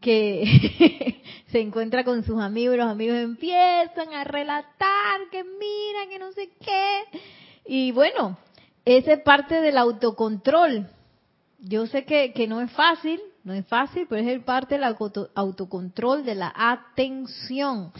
[0.00, 1.20] que
[1.52, 6.48] se encuentra con sus amigos, los amigos empiezan a relatar que mira, que no sé
[6.64, 7.20] qué,
[7.66, 8.38] y bueno,
[8.86, 10.88] esa es parte del autocontrol.
[11.62, 16.24] Yo sé que, que no es fácil, no es fácil, pero es parte del autocontrol,
[16.24, 17.92] de la atención.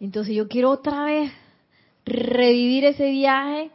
[0.00, 1.32] Entonces yo quiero otra vez
[2.04, 3.70] revivir ese viaje.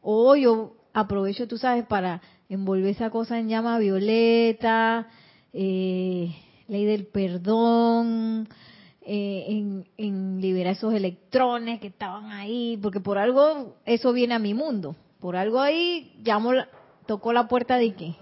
[0.00, 5.08] O yo aprovecho, tú sabes, para envolver esa cosa en llama violeta,
[5.52, 6.34] eh,
[6.68, 8.48] ley del perdón,
[9.02, 14.38] eh, en, en, liberar esos electrones que estaban ahí, porque por algo eso viene a
[14.38, 16.52] mi mundo, por algo ahí llamó,
[17.10, 18.14] tocó la puerta de qué,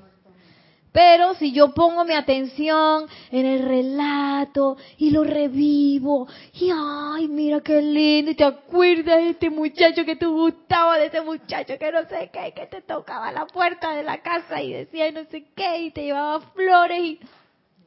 [0.93, 7.61] Pero si yo pongo mi atención en el relato y lo revivo, y ay, mira
[7.61, 11.93] qué lindo, y te acuerdas de este muchacho que te gustaba, de ese muchacho que
[11.93, 15.45] no sé qué, que te tocaba la puerta de la casa y decía no sé
[15.55, 17.21] qué, y te llevaba flores y...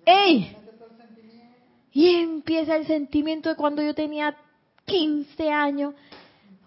[0.05, 0.55] ¡Ey!
[1.93, 4.37] Y empieza el sentimiento de cuando yo tenía
[4.85, 5.95] 15 años.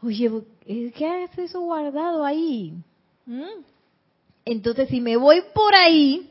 [0.03, 0.29] Oye,
[0.67, 2.75] ¿qué hace eso guardado ahí?
[3.27, 3.74] ¿Mm?
[4.45, 6.31] Entonces, si me voy por ahí,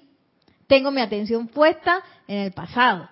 [0.67, 3.09] tengo mi atención puesta en el pasado.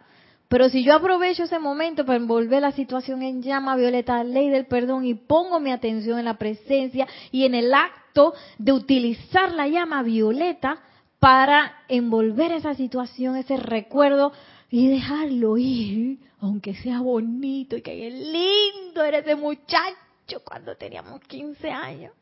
[0.48, 4.66] Pero si yo aprovecho ese momento para envolver la situación en llama violeta, ley del
[4.66, 9.68] perdón, y pongo mi atención en la presencia y en el acto de utilizar la
[9.70, 10.82] llama violeta
[11.20, 14.34] para envolver esa situación, ese recuerdo,
[14.70, 21.72] y dejarlo ir, aunque sea bonito y que lindo era ese muchacho cuando teníamos 15
[21.72, 22.14] años.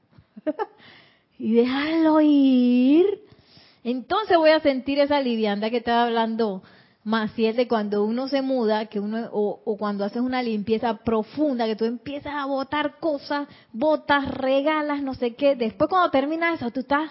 [1.40, 3.06] y dejarlo ir.
[3.84, 6.62] Entonces voy a sentir esa liviandad que estaba hablando
[7.06, 11.78] Maciel de cuando uno se muda, que uno o, cuando haces una limpieza profunda, que
[11.78, 15.56] tú empiezas a botar cosas, botas, regalas, no sé qué.
[15.56, 17.10] Después cuando termina eso, tú estás,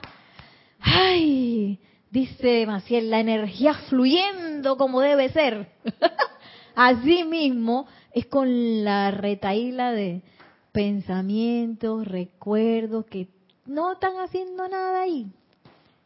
[0.79, 5.73] ay, dice Maciel, la energía fluyendo como debe ser.
[6.77, 10.23] Así mismo es con la retaíla de
[10.71, 13.38] pensamientos, recuerdos que
[13.69, 15.27] no están haciendo nada ahí,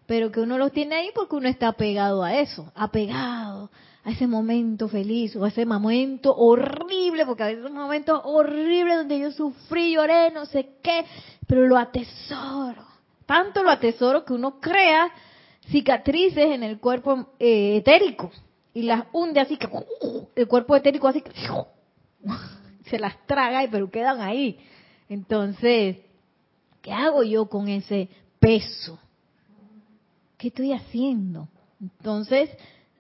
[0.07, 3.71] pero que uno los tiene ahí porque uno está apegado a eso, apegado
[4.05, 8.97] a ese momento feliz o a ese momento horrible, porque a veces un momento horrible
[8.97, 11.05] donde yo sufrí, lloré, no sé qué,
[11.47, 12.85] pero lo atesoro.
[13.27, 15.11] Tanto lo atesoro que uno crea
[15.71, 18.33] cicatrices en el cuerpo eh, etérico
[18.75, 19.69] y las hunde así que
[20.35, 21.31] el cuerpo etérico así que
[22.91, 24.59] se las traga y pero quedan ahí.
[25.09, 25.99] Entonces,
[26.83, 28.09] ¿Qué hago yo con ese
[28.41, 28.99] peso?
[30.37, 31.49] ¿Qué estoy haciendo?
[31.81, 32.51] Entonces,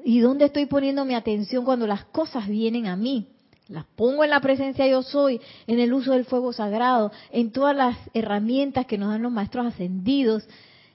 [0.04, 3.26] ¿y dónde estoy poniendo mi atención cuando las cosas vienen a mí?
[3.66, 7.76] Las pongo en la presencia yo soy, en el uso del fuego sagrado, en todas
[7.76, 10.44] las herramientas que nos dan los maestros ascendidos.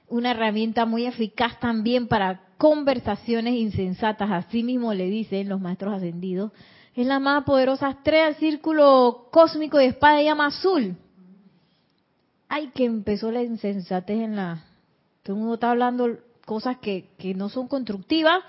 [0.08, 6.52] Una herramienta muy eficaz también para conversaciones insensatas, así mismo le dicen los maestros ascendidos.
[6.94, 10.96] Es la más poderosa estrella, el círculo cósmico de espada y llama azul
[12.48, 14.64] ay, que empezó la insensatez en la...
[15.22, 18.42] Todo el mundo está hablando cosas que, que no son constructivas.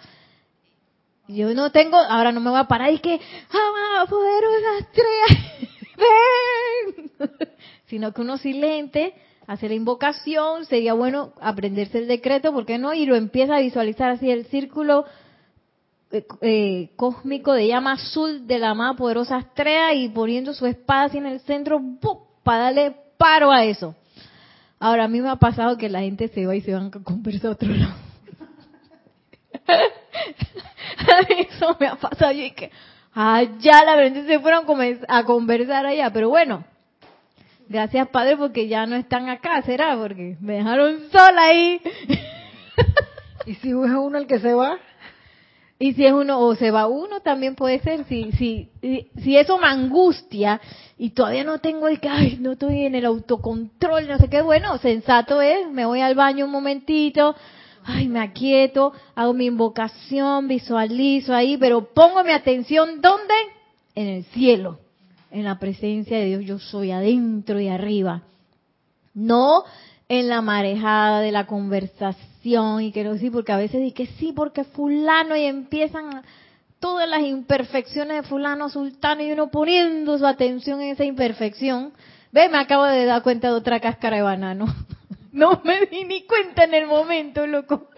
[1.28, 3.20] Yo no tengo, ahora no me voy a parar y que,
[3.52, 5.42] ah, poderosa estrella,
[7.20, 7.30] ven.
[7.88, 9.14] Sino que uno silente,
[9.46, 12.94] hace la invocación, sería bueno aprenderse el decreto, ¿por qué no?
[12.94, 15.06] Y lo empieza a visualizar así, el círculo
[16.12, 21.04] eh, eh, cósmico de llama azul de la más poderosa estrella y poniendo su espada
[21.04, 21.80] así en el centro,
[22.44, 23.94] para darle paro a eso.
[24.80, 27.04] Ahora, a mí me ha pasado que la gente se va y se van a
[27.04, 27.94] conversar a otro lado.
[31.38, 32.72] eso me ha pasado y que
[33.14, 34.66] allá la verdad se fueron
[35.08, 36.64] a conversar allá, pero bueno,
[37.68, 41.82] gracias Padre porque ya no están acá, será porque me dejaron sola ahí.
[43.46, 44.78] ¿Y si es uno el que se va?
[45.82, 48.04] Y si es uno, o se va uno, también puede ser.
[48.04, 48.70] Si, si,
[49.24, 50.60] si eso me angustia
[50.98, 54.42] y todavía no tengo el que, ay, no estoy en el autocontrol, no sé qué,
[54.42, 57.34] bueno, sensato es, me voy al baño un momentito,
[57.86, 63.34] ay, me aquieto, hago mi invocación, visualizo ahí, pero pongo mi atención, ¿dónde?
[63.96, 64.80] En el cielo,
[65.32, 68.24] en la presencia de Dios, yo soy adentro y arriba.
[69.14, 69.64] No
[70.10, 74.08] en la marejada de la conversación y que no sí, porque a veces dice que
[74.18, 76.24] sí, porque fulano y empiezan
[76.80, 81.92] todas las imperfecciones de fulano, sultano y uno poniendo su atención en esa imperfección.
[82.32, 84.66] Ve, me acabo de dar cuenta de otra cáscara de banano.
[85.32, 87.90] No me di ni cuenta en el momento, loco.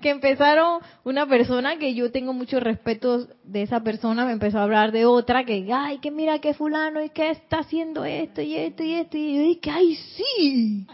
[0.00, 4.64] Que empezaron una persona que yo tengo mucho respeto de esa persona, me empezó a
[4.64, 8.56] hablar de otra que, ay, que mira que fulano y que está haciendo esto y
[8.56, 9.16] esto y esto.
[9.16, 10.86] Y yo dije, ay, sí.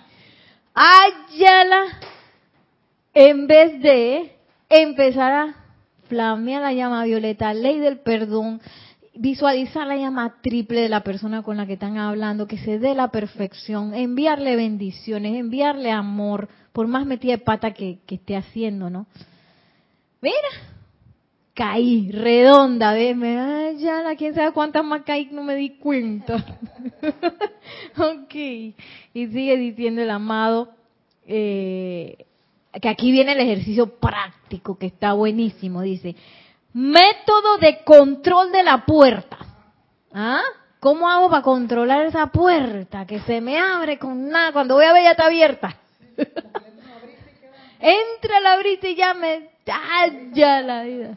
[0.75, 1.85] Ayala,
[3.15, 4.33] en vez de
[4.69, 5.55] empezar a
[6.09, 8.61] flamear la llama violeta, ley del perdón,
[9.15, 12.95] visualizar la llama triple de la persona con la que están hablando, que se dé
[12.95, 19.07] la perfección, enviarle bendiciones, enviarle amor, por más metida de pata que, esté haciendo, ¿no?
[20.21, 20.49] Mira,
[21.55, 23.17] caí, redonda, ¿ves?
[23.21, 26.37] Ay, ya, la quién sabe cuántas más caí, no me di cuenta.
[27.97, 28.75] ok, y
[29.13, 30.71] sigue diciendo el amado,
[31.27, 32.25] eh,
[32.73, 36.17] que aquí viene el ejercicio práctico, que está buenísimo, dice,
[36.73, 39.39] método de control de la puerta.
[40.13, 40.43] ¿Ah?
[40.81, 44.53] ¿Cómo hago para controlar esa puerta que se me abre con nada?
[44.53, 45.77] Cuando voy a ver ya está abierta.
[47.81, 51.17] Entra la brisa y ya me talla la vida.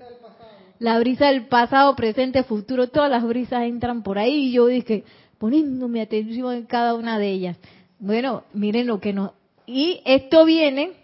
[0.80, 5.04] La brisa del pasado, presente, futuro, todas las brisas entran por ahí y yo dije,
[5.38, 7.58] poniendo mi atención en cada una de ellas.
[8.00, 9.32] Bueno, miren lo que nos...
[9.68, 11.01] Y esto viene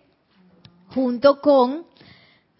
[0.87, 1.85] junto con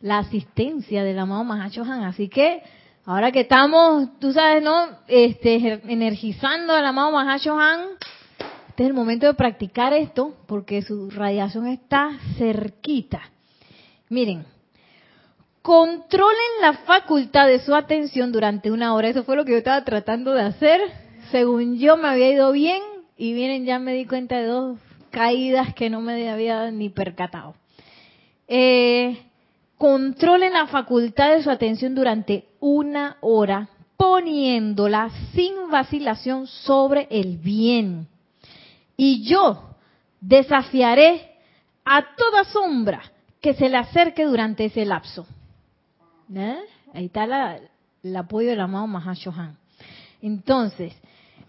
[0.01, 2.03] la asistencia del amado Mahashohan.
[2.03, 2.61] Así que
[3.05, 4.87] ahora que estamos, tú sabes, ¿no?
[5.07, 7.81] Este, energizando al amado Mahashohan,
[8.69, 13.21] este es el momento de practicar esto porque su radiación está cerquita.
[14.09, 14.45] Miren,
[15.63, 19.09] controlen la facultad de su atención durante una hora.
[19.09, 20.79] Eso fue lo que yo estaba tratando de hacer.
[21.31, 22.81] Según yo me había ido bien
[23.17, 24.77] y miren, ya me di cuenta de dos
[25.09, 27.55] caídas que no me había ni percatado.
[28.47, 29.23] Eh,
[29.77, 38.07] controlen la facultad de su atención durante una hora, poniéndola sin vacilación sobre el bien
[38.97, 39.75] y yo
[40.19, 41.29] desafiaré
[41.85, 43.03] a toda sombra
[43.39, 45.25] que se le acerque durante ese lapso.
[46.33, 46.57] ¿Eh?
[46.93, 47.59] Ahí está
[48.03, 49.55] el apoyo del amado Mahashohan.
[50.21, 50.93] Entonces,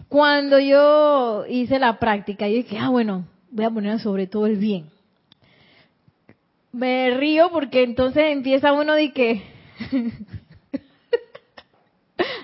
[0.08, 4.56] cuando yo hice la práctica, yo dije, ah, bueno, voy a poner sobre todo el
[4.56, 4.90] bien.
[6.72, 9.42] Me río porque entonces empieza uno de que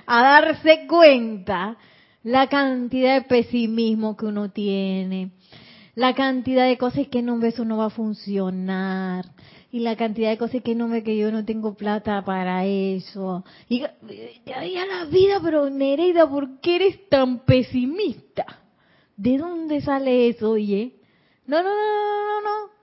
[0.06, 1.76] a darse cuenta
[2.22, 5.32] la cantidad de pesimismo que uno tiene,
[5.94, 9.26] la cantidad de cosas que no ve eso no va a funcionar,
[9.70, 13.44] y la cantidad de cosas que no ve que yo no tengo plata para eso.
[13.68, 13.94] Y ya,
[14.86, 18.46] la vida, pero Nereida, ¿por qué eres tan pesimista?
[19.16, 20.94] ¿De dónde sale eso, oye?
[21.46, 22.73] No, no, no, no, no, no.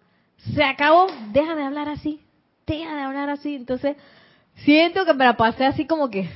[0.55, 2.21] Se acabó, deja de hablar así,
[2.65, 3.55] deja de hablar así.
[3.55, 3.95] Entonces,
[4.55, 6.29] siento que me la pasé así como que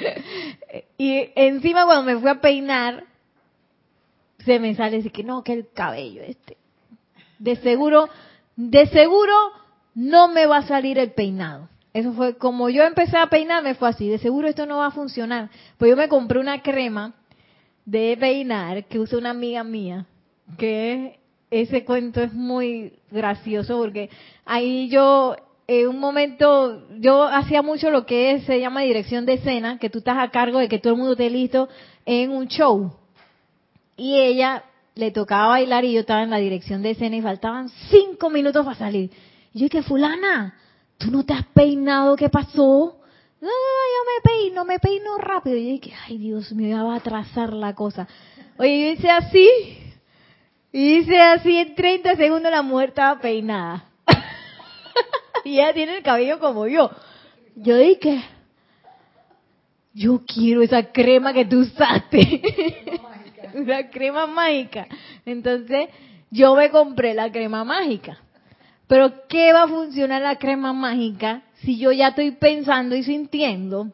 [0.98, 3.04] y encima cuando me fui a peinar,
[4.44, 6.56] se me sale así que no, que el cabello este.
[7.38, 8.08] De seguro,
[8.56, 9.34] de seguro
[9.94, 11.68] no me va a salir el peinado.
[11.92, 14.92] Eso fue como yo empecé a peinarme fue así, de seguro esto no va a
[14.92, 15.50] funcionar.
[15.76, 17.14] Pues yo me compré una crema
[17.84, 20.06] de peinar que usa una amiga mía,
[20.56, 21.19] que
[21.50, 24.10] ese cuento es muy gracioso porque
[24.44, 25.36] ahí yo
[25.72, 29.98] en un momento, yo hacía mucho lo que se llama dirección de escena, que tú
[29.98, 31.68] estás a cargo de que todo el mundo esté listo
[32.06, 32.92] en un show.
[33.96, 34.64] Y ella
[34.96, 38.64] le tocaba bailar y yo estaba en la dirección de escena y faltaban cinco minutos
[38.64, 39.12] para salir.
[39.54, 40.56] Y yo dije, fulana,
[40.98, 42.16] ¿tú no te has peinado?
[42.16, 42.96] ¿Qué pasó?
[43.40, 45.56] No, yo me peino, me peino rápido.
[45.56, 48.08] Y yo dije, ay Dios mío, ya va a atrasar la cosa.
[48.58, 49.48] Oye, yo hice así,
[50.72, 53.84] y hice así en 30 segundos la mujer estaba peinada.
[55.44, 56.90] y ella tiene el cabello como yo.
[57.56, 58.22] Yo dije,
[59.92, 63.00] yo quiero esa crema que tú usaste.
[63.54, 64.86] Una crema mágica.
[65.26, 65.88] Entonces,
[66.30, 68.18] yo me compré la crema mágica.
[68.86, 73.92] Pero, ¿qué va a funcionar la crema mágica si yo ya estoy pensando y sintiendo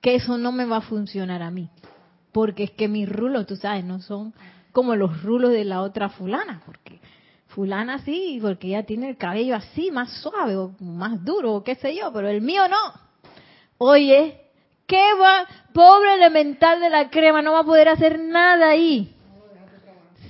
[0.00, 1.68] que eso no me va a funcionar a mí?
[2.32, 4.34] Porque es que mis rulos, tú sabes, no son
[4.74, 6.98] como los rulos de la otra fulana, porque
[7.46, 11.76] fulana sí, porque ella tiene el cabello así, más suave o más duro, o qué
[11.76, 12.92] sé yo, pero el mío no.
[13.78, 14.40] Oye,
[14.88, 15.46] ¿qué va?
[15.72, 19.14] Pobre elemental de la crema, no va a poder hacer nada ahí.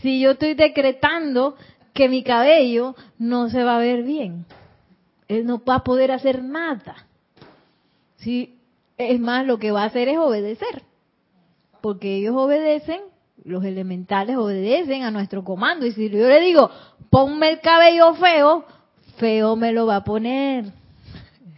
[0.03, 1.57] Si yo estoy decretando
[1.95, 4.45] que mi cabello no se va a ver bien,
[5.27, 7.07] él no va a poder hacer nada.
[8.17, 8.59] Si
[8.99, 10.83] es más, lo que va a hacer es obedecer,
[11.81, 13.14] porque ellos obedecen
[13.45, 15.87] los elementales obedecen a nuestro comando.
[15.87, 16.71] Y si yo le digo,
[17.11, 18.65] ponme el cabello feo,
[19.19, 20.67] feo me lo va a poner.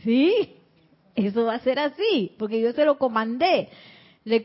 [0.03, 0.57] ¿Sí?
[1.14, 3.68] Eso va a ser así, porque yo se lo comandé.
[4.24, 4.45] Le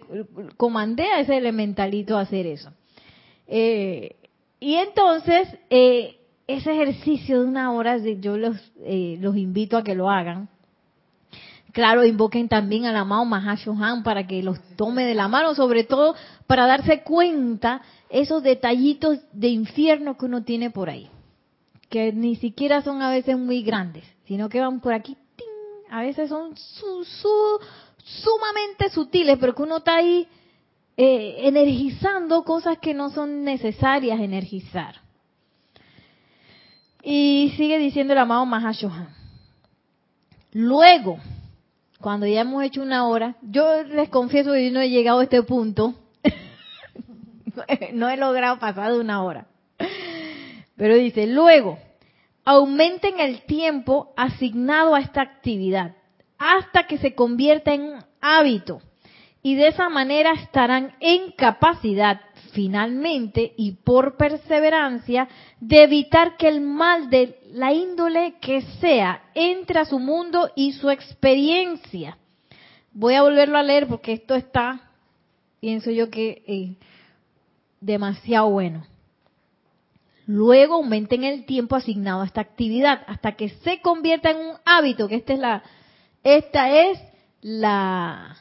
[0.58, 2.72] comandé a ese elementalito a hacer eso.
[3.48, 4.16] Eh,
[4.60, 6.18] y entonces, eh,
[6.48, 10.50] ese ejercicio de una hora, yo los, eh, los invito a que lo hagan.
[11.74, 16.15] Claro, invoquen también al amado Mahashohan para que los tome de la mano, sobre todo
[16.45, 21.09] para darse cuenta esos detallitos de infierno que uno tiene por ahí,
[21.89, 25.15] que ni siquiera son a veces muy grandes, sino que van por aquí,
[25.89, 26.55] a veces son
[28.03, 30.28] sumamente sutiles, pero que uno está ahí
[30.97, 34.95] eh, energizando cosas que no son necesarias energizar.
[37.03, 39.09] Y sigue diciendo el amado Mahashohan.
[40.51, 41.17] Luego,
[42.02, 45.24] cuando ya hemos hecho una hora, yo les confieso que yo no he llegado a
[45.24, 45.95] este punto,
[47.93, 49.47] no he logrado pasar de una hora.
[50.76, 51.78] Pero dice, luego,
[52.43, 55.95] aumenten el tiempo asignado a esta actividad
[56.38, 58.82] hasta que se convierta en un hábito.
[59.43, 62.22] Y de esa manera estarán en capacidad
[62.52, 65.28] finalmente y por perseverancia
[65.60, 70.74] de evitar que el mal de la índole que sea, entre a su mundo y
[70.74, 72.18] su experiencia.
[72.93, 74.89] Voy a volverlo a leer porque esto está,
[75.60, 76.76] pienso yo que eh,
[77.80, 78.86] demasiado bueno.
[80.28, 85.08] Luego aumenten el tiempo asignado a esta actividad hasta que se convierta en un hábito,
[85.08, 85.64] que esta es la,
[86.24, 86.99] esta es
[87.41, 88.38] la,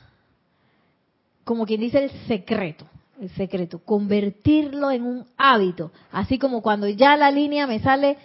[1.45, 2.87] como quien dice el secreto,
[3.21, 8.19] el secreto, convertirlo en un hábito, así como cuando ya la línea me sale,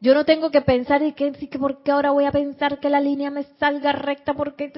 [0.00, 2.88] yo no tengo que pensar y que, que por qué ahora voy a pensar que
[2.88, 4.72] la línea me salga recta, porque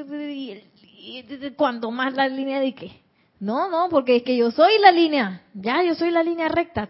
[1.57, 2.93] cuando más la línea de qué,
[3.39, 6.89] no, no, porque es que yo soy la línea, ya yo soy la línea recta,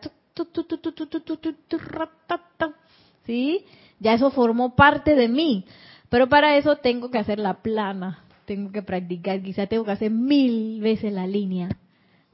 [3.27, 3.65] ¿sí?
[4.01, 5.65] Ya eso formó parte de mí.
[6.09, 10.11] Pero para eso tengo que hacer la plana, tengo que practicar, quizá tengo que hacer
[10.11, 11.71] mil veces la línea,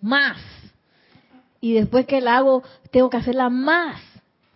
[0.00, 0.38] más.
[1.60, 4.00] Y después que la hago, tengo que hacerla más.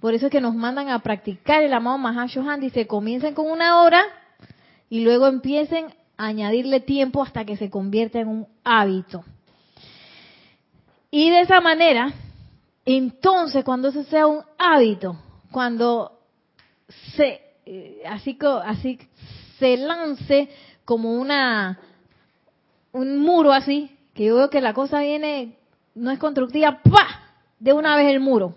[0.03, 3.83] Por eso es que nos mandan a practicar el amado Mahashohan, dice, comiencen con una
[3.83, 4.03] hora
[4.91, 9.23] y luego empiecen a añadirle tiempo hasta que se convierta en un hábito.
[11.09, 12.13] Y de esa manera,
[12.85, 15.17] entonces, cuando eso sea un hábito,
[15.53, 16.19] cuando
[17.15, 18.99] se eh, así así
[19.61, 20.49] se lance
[20.85, 21.79] como una
[22.91, 25.59] un muro así, que yo veo que la cosa viene
[25.95, 27.37] no es constructiva, ¡pa!
[27.61, 28.57] de una vez el muro.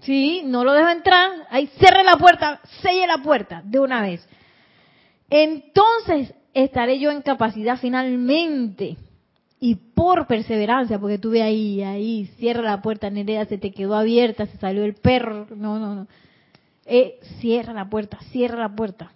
[0.00, 4.26] Sí, no lo dejo entrar, ahí cierre la puerta, selle la puerta de una vez.
[5.28, 8.96] Entonces estaré yo en capacidad finalmente
[9.60, 14.46] y por perseverancia, porque tuve ahí, ahí, cierra la puerta, Nerea, se te quedó abierta,
[14.46, 16.06] se salió el perro, no, no, no.
[16.86, 19.12] Eh, cierra la puerta, cierra la puerta.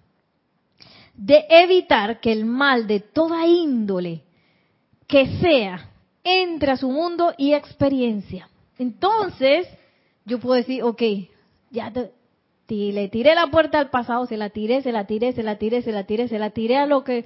[1.15, 4.23] De evitar que el mal de toda índole
[5.07, 5.91] que sea
[6.25, 8.49] entre a su mundo y experiencia.
[8.79, 9.69] Entonces,
[10.25, 11.03] yo puedo decir, ok,
[11.71, 12.13] ya te,
[12.69, 15.83] le tiré la puerta al pasado, se la tiré, se la tiré, se la tiré,
[15.83, 17.25] se la tiré, se la tiré a lo que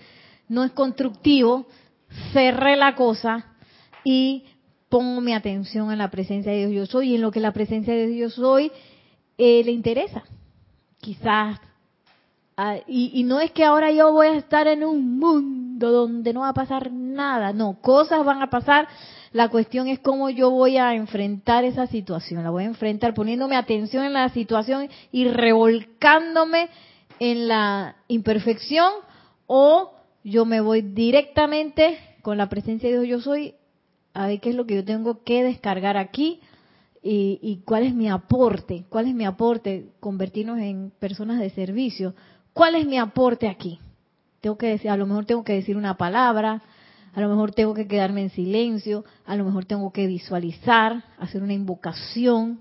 [0.49, 1.67] no es constructivo,
[2.33, 3.55] cerré la cosa
[4.05, 4.45] y
[4.89, 7.53] pongo mi atención en la presencia de Dios yo soy y en lo que la
[7.53, 8.73] presencia de Dios yo soy
[9.39, 10.23] eh, le interesa.
[10.99, 11.61] Quizás.
[12.57, 16.33] Ah, y, y no es que ahora yo voy a estar en un mundo donde
[16.33, 18.89] no va a pasar nada, no, cosas van a pasar.
[19.37, 22.43] La cuestión es cómo yo voy a enfrentar esa situación.
[22.43, 26.71] La voy a enfrentar poniéndome atención en la situación y revolcándome
[27.21, 28.91] en la imperfección
[29.47, 29.93] o
[30.25, 33.09] yo me voy directamente con la presencia de Dios.
[33.09, 33.55] Yo soy
[34.15, 36.41] a ver qué es lo que yo tengo que descargar aquí
[37.03, 42.15] y, cuál es mi aporte, cuál es mi aporte, convertirnos en personas de servicio,
[42.55, 43.81] cuál es mi aporte aquí.
[44.41, 46.63] Tengo que decir, a lo mejor tengo que decir una palabra,
[47.17, 51.43] a lo mejor tengo que quedarme en silencio, a lo mejor tengo que visualizar, hacer
[51.43, 52.61] una invocación,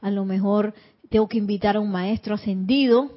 [0.00, 0.74] a lo mejor
[1.08, 3.10] tengo que invitar a un maestro ascendido,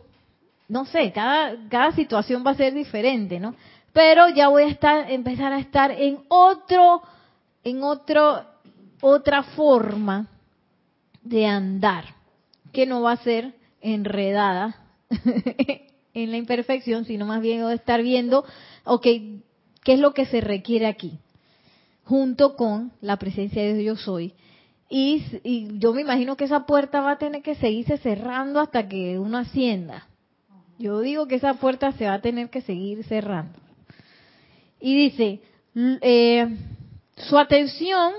[0.68, 3.54] no sé, cada, cada situación va a ser diferente, ¿no?
[3.98, 7.02] pero ya voy a estar, empezar a estar en otro,
[7.64, 8.46] en otro,
[9.02, 10.28] otra forma
[11.24, 12.06] de andar,
[12.72, 14.86] que no va a ser enredada
[16.14, 18.46] en la imperfección, sino más bien estar viendo,
[18.84, 19.08] ok,
[19.88, 21.18] ¿qué es lo que se requiere aquí?
[22.04, 24.34] Junto con la presencia de Dios yo soy.
[24.90, 25.24] Y,
[25.80, 29.38] yo me imagino que esa puerta va a tener que seguirse cerrando hasta que uno
[29.38, 30.06] ascienda.
[30.78, 33.58] Yo digo que esa puerta se va a tener que seguir cerrando.
[34.82, 35.40] Y dice,
[35.74, 36.58] eh,
[37.16, 38.12] su atención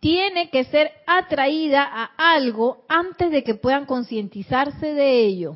[0.00, 5.54] tiene que ser atraída a algo antes de que puedan concientizarse de ello.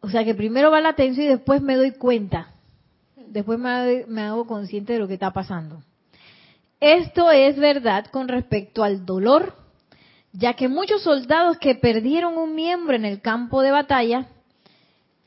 [0.00, 2.48] O sea que primero va la atención y después me doy cuenta.
[3.16, 5.82] Después me, me hago consciente de lo que está pasando.
[6.80, 9.54] Esto es verdad con respecto al dolor,
[10.32, 14.28] ya que muchos soldados que perdieron un miembro en el campo de batalla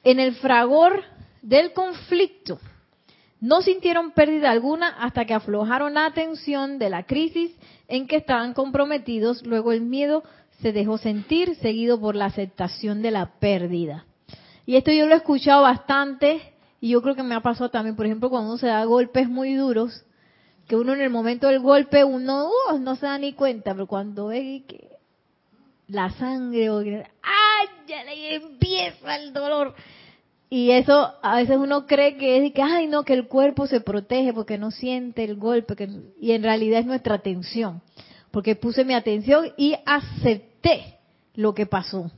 [0.04, 1.04] en el fragor
[1.42, 2.60] del conflicto.
[3.40, 7.52] No sintieron pérdida alguna hasta que aflojaron la atención de la crisis
[7.88, 9.46] en que estaban comprometidos.
[9.46, 10.24] Luego el miedo
[10.62, 14.06] se dejó sentir, seguido por la aceptación de la pérdida.
[14.66, 17.96] Y esto yo lo he escuchado bastante y yo creo que me ha pasado también,
[17.96, 20.04] por ejemplo, cuando uno se da golpes muy duros,
[20.68, 23.88] que uno en el momento del golpe uno uh, no se da ni cuenta, pero
[23.88, 24.90] cuando ve que
[25.88, 27.68] la sangre o ¡ay!
[27.88, 29.76] Ya le empieza el dolor.
[30.50, 33.82] Y eso a veces uno cree que es que, ay, no, que el cuerpo se
[33.82, 35.88] protege porque no siente el golpe.
[36.20, 37.82] Y en realidad es nuestra atención.
[38.30, 41.00] Porque puse mi atención y acepté
[41.34, 42.12] lo que pasó.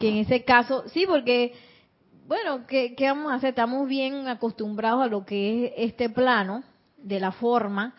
[0.00, 1.52] Que en ese caso, sí, porque,
[2.26, 3.50] bueno, ¿qué, ¿qué vamos a hacer?
[3.50, 6.64] Estamos bien acostumbrados a lo que es este plano
[6.96, 7.94] de la forma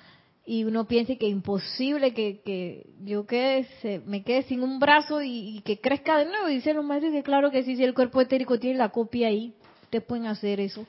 [0.46, 3.68] y uno piensa que es imposible que, que yo quede,
[4.06, 6.50] me quede sin un brazo y, que crezca de nuevo.
[6.50, 9.28] Y dicen los maestros que claro que sí, si el cuerpo etérico tiene la copia
[9.28, 10.88] ahí, ustedes pueden hacer eso.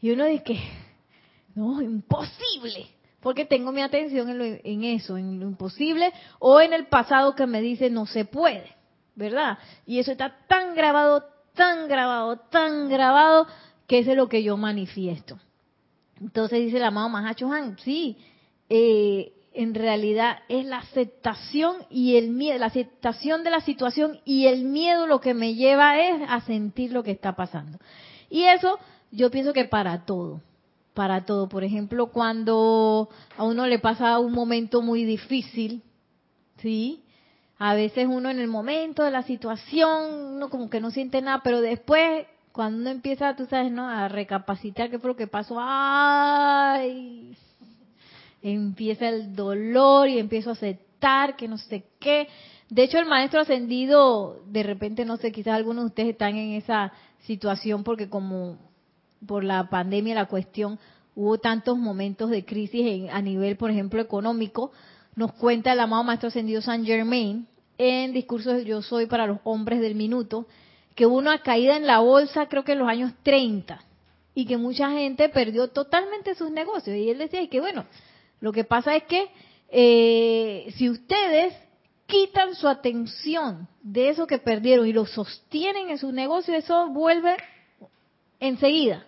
[0.00, 0.60] Y uno dice que,
[1.54, 2.86] no, imposible,
[3.20, 7.46] porque tengo mi atención en, en eso, en lo imposible, o en el pasado que
[7.46, 8.76] me dice no se puede,
[9.16, 9.58] ¿verdad?
[9.86, 13.46] Y eso está tan grabado, tan grabado, tan grabado,
[13.88, 15.38] que es lo que yo manifiesto.
[16.20, 18.16] Entonces dice la amado Mahacho Han, sí,
[18.68, 24.46] eh, en realidad es la aceptación y el miedo, la aceptación de la situación y
[24.46, 27.78] el miedo lo que me lleva es a sentir lo que está pasando.
[28.28, 28.78] Y eso
[29.10, 30.42] yo pienso que para todo,
[30.92, 31.48] para todo.
[31.48, 35.82] Por ejemplo, cuando a uno le pasa un momento muy difícil,
[36.58, 37.02] ¿sí?
[37.58, 41.40] A veces uno en el momento de la situación, uno como que no siente nada,
[41.42, 43.88] pero después, cuando uno empieza, tú sabes, ¿no?
[43.88, 47.36] A recapacitar qué fue lo que pasó, ¡ay!
[48.42, 52.28] empieza el dolor y empiezo a aceptar que no sé qué.
[52.68, 56.52] De hecho, el maestro ascendido, de repente, no sé, quizás algunos de ustedes están en
[56.52, 58.58] esa situación porque como
[59.26, 60.78] por la pandemia, la cuestión,
[61.14, 64.72] hubo tantos momentos de crisis a nivel, por ejemplo, económico,
[65.16, 67.46] nos cuenta el amado maestro ascendido San Germain
[67.78, 70.46] en discursos Yo Soy para los Hombres del Minuto,
[70.94, 73.80] que hubo una caída en la bolsa, creo que en los años 30,
[74.34, 76.96] y que mucha gente perdió totalmente sus negocios.
[76.96, 77.86] Y él decía que, bueno,
[78.40, 79.28] lo que pasa es que
[79.70, 81.54] eh, si ustedes
[82.06, 87.36] quitan su atención de eso que perdieron y lo sostienen en su negocio, eso vuelve
[88.38, 89.06] enseguida.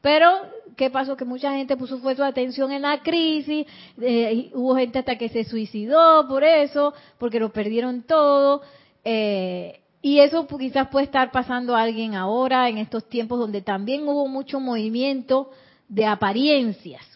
[0.00, 0.28] Pero,
[0.76, 1.16] ¿qué pasó?
[1.16, 3.66] Que mucha gente puso fue su atención en la crisis,
[4.00, 8.62] eh, hubo gente hasta que se suicidó por eso, porque lo perdieron todo.
[9.04, 14.06] Eh, y eso quizás puede estar pasando a alguien ahora, en estos tiempos donde también
[14.08, 15.50] hubo mucho movimiento
[15.88, 17.12] de apariencias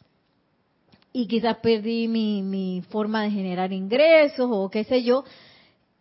[1.17, 5.25] y quizás perdí mi, forma de generar ingresos o qué sé yo.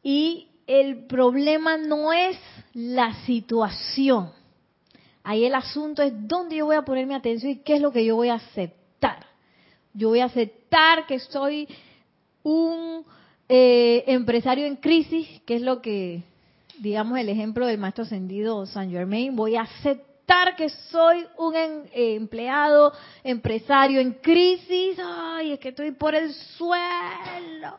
[0.03, 2.37] Y el problema no es
[2.73, 4.31] la situación.
[5.27, 7.91] Ahí el asunto es dónde yo voy a poner mi atención y qué es lo
[7.91, 9.25] que yo voy a aceptar.
[9.91, 11.67] Yo voy a aceptar que soy
[12.43, 13.03] un
[13.49, 16.21] eh, empresario en crisis, que es lo que,
[16.77, 19.35] digamos, el ejemplo del maestro ascendido San Germain.
[19.35, 25.91] Voy a aceptar que soy un eh, empleado, empresario en crisis, ay, es que estoy
[25.91, 27.77] por el suelo.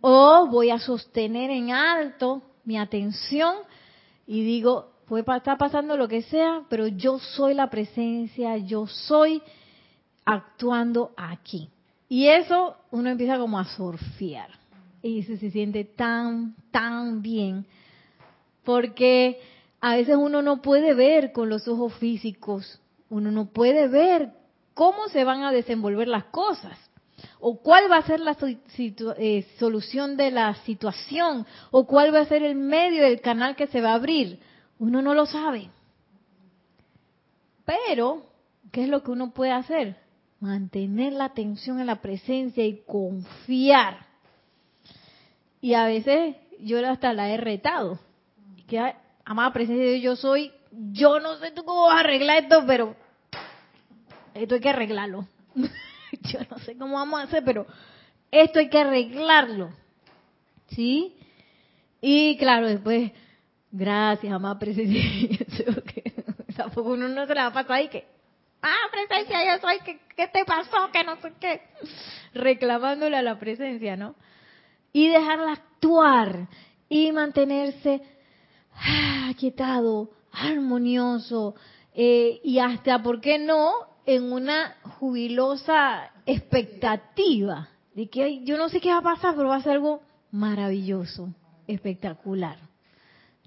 [0.00, 3.56] O voy a sostener en alto mi atención
[4.28, 9.42] y digo, puede estar pasando lo que sea, pero yo soy la presencia, yo soy
[10.24, 11.68] actuando aquí.
[12.08, 14.48] Y eso uno empieza como a surfear.
[15.02, 17.66] Y se, se siente tan, tan bien.
[18.64, 19.40] Porque
[19.80, 22.80] a veces uno no puede ver con los ojos físicos,
[23.10, 24.30] uno no puede ver
[24.72, 26.78] cómo se van a desenvolver las cosas
[27.40, 28.36] o cuál va a ser la
[29.18, 33.66] eh, solución de la situación o cuál va a ser el medio del canal que
[33.66, 34.38] se va a abrir.
[34.84, 35.70] Uno no lo sabe.
[37.64, 38.26] Pero,
[38.70, 39.96] ¿qué es lo que uno puede hacer?
[40.40, 44.06] Mantener la atención en la presencia y confiar.
[45.62, 47.98] Y a veces yo hasta la he retado.
[48.68, 50.52] Que amada presencia de yo soy,
[50.92, 52.94] yo no sé tú cómo vas a arreglar esto, pero
[54.34, 55.26] esto hay que arreglarlo.
[55.54, 57.66] yo no sé cómo vamos a hacer, pero
[58.30, 59.70] esto hay que arreglarlo.
[60.68, 61.16] ¿Sí?
[62.02, 63.12] Y claro, después,
[63.74, 65.02] gracias, amada presencia.
[66.56, 68.06] Tampoco uno no se la va a pasar ahí que,
[68.62, 70.90] ah, presencia, yo soy, ¿qué, ¿qué te pasó?
[70.92, 71.62] Que no sé qué.
[72.32, 74.14] Reclamándole a la presencia, ¿no?
[74.92, 76.48] Y dejarla actuar
[76.88, 78.00] y mantenerse
[78.74, 81.56] ah, quietado, armonioso,
[81.94, 83.72] eh, y hasta, ¿por qué no?,
[84.06, 89.56] en una jubilosa expectativa de que yo no sé qué va a pasar, pero va
[89.56, 91.28] a ser algo maravilloso,
[91.66, 92.58] espectacular.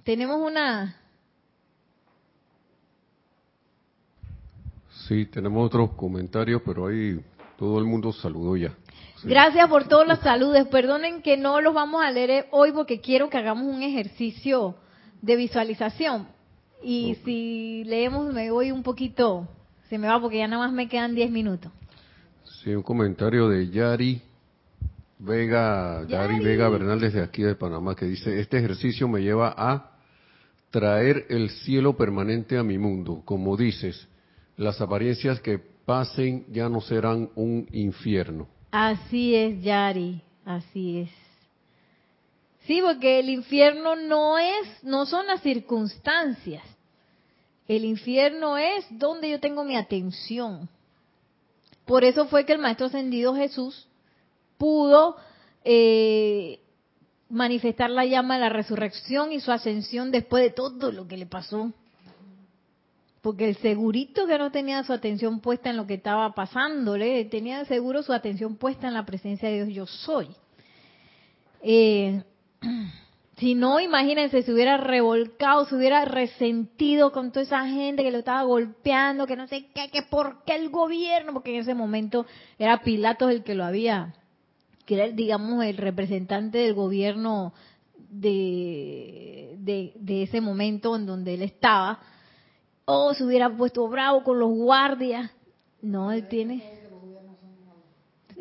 [0.08, 0.96] Tenemos una...
[5.06, 7.20] Sí, tenemos otros comentarios, pero ahí
[7.58, 8.74] todo el mundo saludó ya.
[9.26, 10.66] Gracias por todos los saludos.
[10.70, 14.76] Perdonen que no los vamos a leer hoy porque quiero que hagamos un ejercicio
[15.22, 16.30] de visualización.
[16.82, 19.50] Y si leemos, me voy un poquito,
[19.90, 21.70] se me va porque ya nada más me quedan 10 minutos.
[22.64, 24.22] Sí, un comentario de Yari
[25.20, 26.40] Vega, Yari.
[26.40, 29.97] Vega Bernal desde aquí de Panamá, que dice, este ejercicio me lleva a
[30.72, 33.22] traer el cielo permanente a mi mundo.
[33.26, 34.08] Como dices,
[34.58, 38.48] las apariencias que pasen ya no serán un infierno.
[38.72, 41.10] Así es, Yari, así es.
[42.66, 46.64] Sí, porque el infierno no es, no son las circunstancias.
[47.68, 50.70] El infierno es donde yo tengo mi atención.
[51.86, 53.88] Por eso fue que el Maestro Ascendido Jesús
[54.58, 55.16] pudo
[55.64, 56.60] eh,
[57.30, 61.26] manifestar la llama de la resurrección y su ascensión después de todo lo que le
[61.26, 61.72] pasó.
[63.22, 67.66] Porque el segurito que no tenía su atención puesta en lo que estaba pasándole, tenía
[67.66, 70.30] seguro su atención puesta en la presencia de Dios yo soy.
[71.62, 72.24] Eh,
[73.38, 78.20] si no, imagínense, se hubiera revolcado, se hubiera resentido con toda esa gente que lo
[78.20, 82.26] estaba golpeando, que no sé qué, que por qué el gobierno, porque en ese momento
[82.58, 84.14] era Pilatos el que lo había
[84.88, 87.54] que era, digamos, el representante del gobierno
[88.10, 92.00] de, de, ese momento en donde él estaba,
[92.86, 95.30] o se hubiera puesto bravo con los guardias.
[95.82, 96.64] No, él tiene...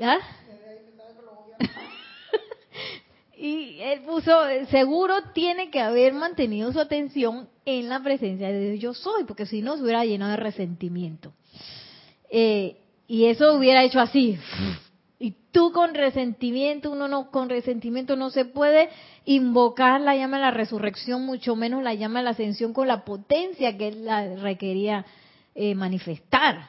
[0.00, 0.18] ¿Ah?
[3.36, 4.30] y él puso,
[4.70, 9.46] seguro tiene que haber mantenido su atención en la presencia de Dios yo soy, porque
[9.46, 11.32] si no se hubiera llenado de resentimiento.
[12.30, 12.76] Eh,
[13.08, 14.38] y eso hubiera hecho así,
[15.18, 18.90] y tú con resentimiento, uno no con resentimiento no se puede
[19.24, 23.04] invocar la llama de la resurrección, mucho menos la llama de la ascensión con la
[23.04, 25.06] potencia que él la requería
[25.54, 26.68] eh, manifestar.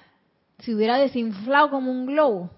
[0.59, 2.49] Si hubiera desinflado como un globo,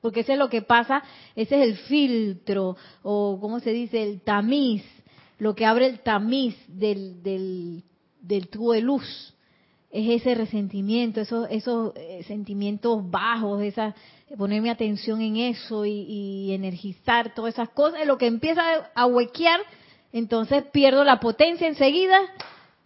[0.00, 1.02] porque ese es lo que pasa,
[1.34, 4.84] ese es el filtro, o como se dice, el tamiz,
[5.38, 7.82] lo que abre el tamiz del, del,
[8.20, 9.34] del tubo de luz
[9.92, 13.94] es ese resentimiento, esos, esos eh, sentimientos bajos, esa,
[14.38, 19.60] ponerme atención en eso y, energizar todas esas cosas, lo que empieza a huequear,
[20.12, 22.18] entonces pierdo la potencia enseguida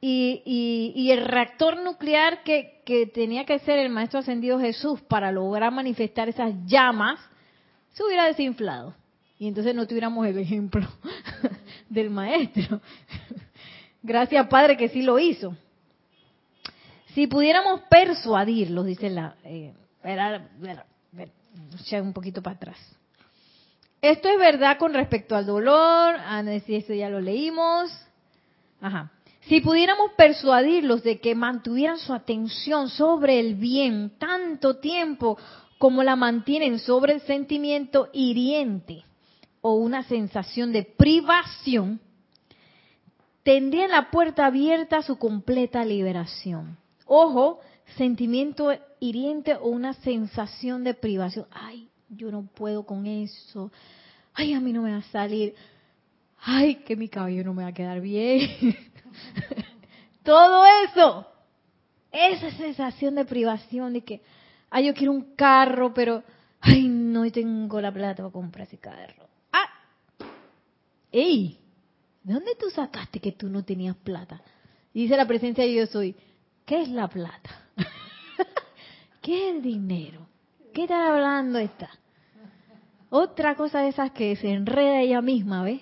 [0.00, 0.42] y,
[0.94, 5.72] y, el reactor nuclear que, que, tenía que ser el Maestro Ascendido Jesús para lograr
[5.72, 7.20] manifestar esas llamas,
[7.92, 8.94] se hubiera desinflado.
[9.38, 10.86] Y entonces no tuviéramos el ejemplo
[11.88, 12.80] del Maestro.
[14.02, 15.56] Gracias Padre que sí lo hizo.
[17.16, 19.36] Si pudiéramos persuadirlos, dice la...
[19.42, 19.72] Eh,
[22.02, 22.76] un poquito para atrás.
[24.02, 27.90] Esto es verdad con respecto al dolor, ah, si eso ya lo leímos.
[28.82, 29.10] Ajá.
[29.48, 35.38] Si pudiéramos persuadirlos de que mantuvieran su atención sobre el bien tanto tiempo
[35.78, 39.06] como la mantienen sobre el sentimiento hiriente
[39.62, 41.98] o una sensación de privación,
[43.42, 46.76] tendrían la puerta abierta a su completa liberación.
[47.06, 47.60] Ojo,
[47.96, 51.46] sentimiento hiriente o una sensación de privación.
[51.52, 53.70] Ay, yo no puedo con eso.
[54.34, 55.54] Ay, a mí no me va a salir.
[56.38, 58.50] Ay, que mi cabello no me va a quedar bien.
[60.24, 61.26] Todo eso.
[62.10, 64.22] Esa sensación de privación de que,
[64.70, 66.24] ay, yo quiero un carro, pero,
[66.60, 69.28] ay, no tengo la plata para comprar ese carro.
[69.52, 69.68] Ah,
[71.12, 71.58] ey,
[72.24, 74.42] ¿de dónde tú sacaste que tú no tenías plata?
[74.92, 76.16] Dice la presencia de yo soy,
[76.66, 77.62] ¿Qué es la plata?
[79.22, 80.26] ¿Qué es el dinero?
[80.74, 81.88] ¿Qué está hablando esta?
[83.08, 85.80] Otra cosa de esas que se enreda ella misma, ¿ves?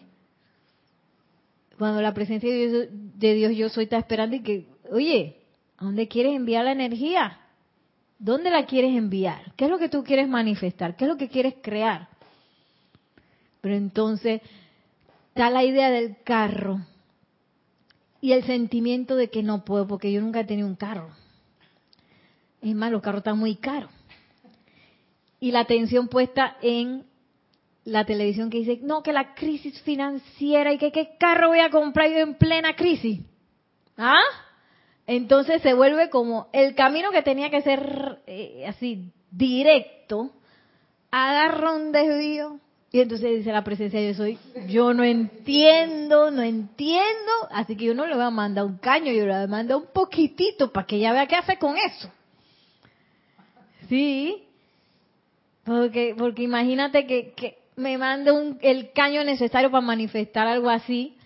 [1.78, 5.38] Cuando la presencia de Dios, yo soy está esperando y que, oye,
[5.78, 7.40] ¿a dónde quieres enviar la energía?
[8.18, 9.54] ¿Dónde la quieres enviar?
[9.56, 10.96] ¿Qué es lo que tú quieres manifestar?
[10.96, 12.08] ¿Qué es lo que quieres crear?
[13.62, 14.42] Pero entonces
[15.30, 16.80] está la idea del carro
[18.24, 21.10] y el sentimiento de que no puedo porque yo nunca he tenido un carro.
[22.62, 23.90] Es más, los carros están muy caros.
[25.40, 27.04] Y la atención puesta en
[27.84, 31.68] la televisión que dice, no, que la crisis financiera y que qué carro voy a
[31.68, 33.20] comprar yo en plena crisis.
[33.98, 34.22] ¿Ah?
[35.06, 40.30] Entonces se vuelve como el camino que tenía que ser eh, así directo,
[41.10, 42.58] agarra un desvío
[42.94, 44.38] y entonces dice la presencia de yo soy,
[44.68, 49.10] yo no entiendo, no entiendo, así que yo no le voy a mandar un caño,
[49.10, 52.08] yo le voy a mandar un poquitito para que ella vea qué hace con eso.
[53.88, 54.44] Sí,
[55.64, 61.16] porque, porque imagínate que, que me mande un, el caño necesario para manifestar algo así,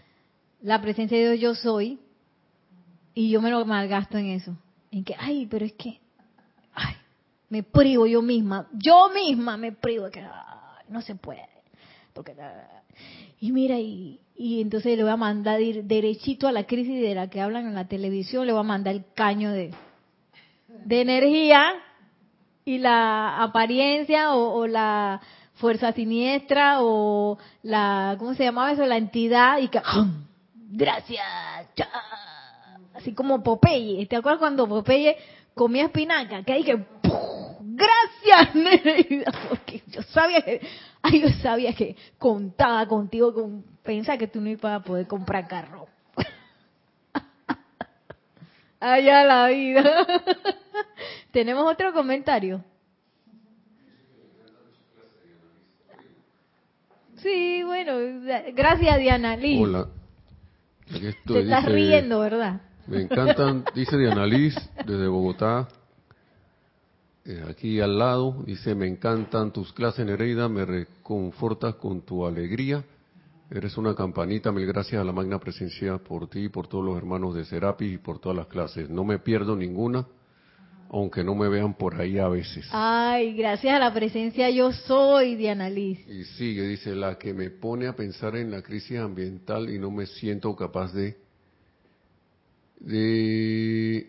[0.62, 1.98] la presencia de Dios yo soy,
[3.12, 4.56] y yo me lo malgasto en eso.
[4.90, 6.00] En que, ay, pero es que,
[6.72, 6.94] ay,
[7.50, 10.24] me privo yo misma, yo misma me privo, que
[10.88, 11.57] no se puede
[13.40, 17.14] y mira, y, y entonces le voy a mandar ir derechito a la crisis de
[17.14, 19.72] la que hablan en la televisión, le voy a mandar el caño de,
[20.84, 21.72] de energía
[22.64, 25.20] y la apariencia o, la
[25.54, 28.86] fuerza siniestra o la, ¿cómo se llamaba eso?
[28.86, 29.80] La entidad y que,
[30.54, 31.24] gracias,
[32.94, 34.06] así como Popeye.
[34.06, 35.16] ¿Te acuerdas cuando Popeye
[35.54, 36.42] comía espinaca?
[36.42, 36.84] Que hay que,
[37.60, 40.60] gracias, porque yo sabía que
[41.02, 45.46] Ay, yo sabía que contaba contigo con pensar que tú no ibas a poder comprar
[45.46, 45.86] carro.
[48.80, 49.84] Allá la vida.
[51.30, 52.64] ¿Tenemos otro comentario?
[57.16, 57.92] Sí, bueno,
[58.54, 59.60] gracias Diana Liz.
[59.60, 59.88] Hola.
[61.26, 62.60] Te estás riendo, ¿verdad?
[62.86, 64.54] Me encantan, dice Diana Liz,
[64.86, 65.68] desde Bogotá,
[67.28, 72.84] eh, aquí al lado, dice, me encantan tus clases, Nereida, me reconfortas con tu alegría.
[73.50, 77.34] Eres una campanita, mil gracias a la magna presencia por ti, por todos los hermanos
[77.34, 78.90] de Serapis y por todas las clases.
[78.90, 80.06] No me pierdo ninguna,
[80.90, 82.66] aunque no me vean por ahí a veces.
[82.72, 86.06] Ay, gracias a la presencia yo soy, Diana Liz.
[86.08, 89.90] Y sigue, dice, la que me pone a pensar en la crisis ambiental y no
[89.90, 91.28] me siento capaz de
[92.80, 94.06] de,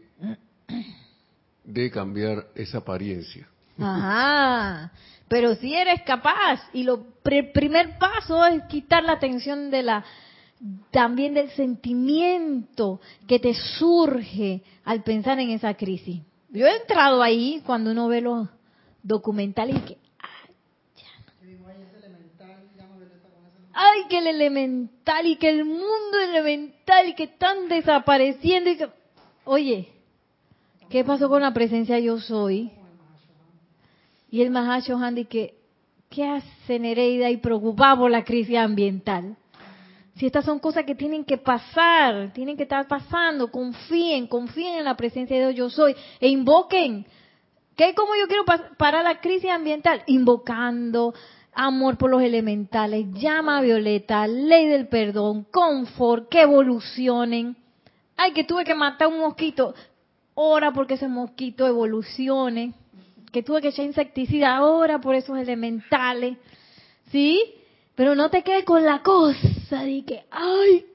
[1.69, 3.47] de cambiar esa apariencia.
[3.77, 4.91] Ajá,
[5.27, 10.03] pero si eres capaz y lo primer paso es quitar la atención de la
[10.91, 16.21] también del sentimiento que te surge al pensar en esa crisis.
[16.49, 18.49] Yo he entrado ahí cuando uno ve los
[19.03, 19.97] documentales y que
[23.79, 28.89] ay, que el elemental y que el mundo elemental y que están desapareciendo y que...
[29.45, 29.87] Oye,
[30.89, 32.71] ¿qué pasó con la presencia yo soy?
[34.29, 35.55] Y el Mahacho Handy que,
[36.09, 39.37] ¿qué hace Nereida y preocupado por la crisis ambiental?
[40.15, 44.83] Si estas son cosas que tienen que pasar, tienen que estar pasando, confíen, confíen en
[44.83, 47.05] la presencia de Dios yo soy e invoquen.
[47.75, 48.43] ¿Qué como yo quiero
[48.77, 50.03] parar la crisis ambiental?
[50.07, 51.13] Invocando,
[51.53, 57.55] amor por los elementales, llama a violeta, ley del perdón, confort, que evolucionen.
[58.17, 59.73] Ay, que tuve que matar un mosquito.
[60.41, 62.73] Ora porque ese mosquito evolucione.
[63.33, 64.63] Que tuve que echar insecticida.
[64.63, 66.37] Ora por esos elementales.
[67.11, 67.55] ¿Sí?
[67.93, 70.85] Pero no te quedes con la cosa de que, ay,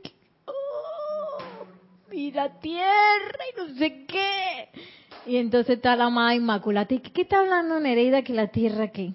[0.47, 4.69] oh, y la tierra y no sé qué.
[5.27, 6.87] Y entonces está la más inmaculada.
[6.87, 9.13] ¿Qué, qué está hablando Nereida que la tierra qué?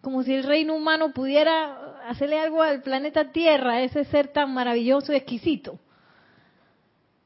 [0.00, 5.12] como si el reino humano pudiera hacerle algo al planeta Tierra, ese ser tan maravilloso
[5.12, 5.78] y exquisito.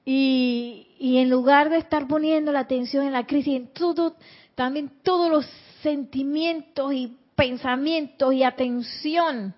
[0.07, 4.17] Y, y en lugar de estar poniendo la atención en la crisis, en todo,
[4.55, 5.47] también todos los
[5.83, 9.55] sentimientos y pensamientos y atención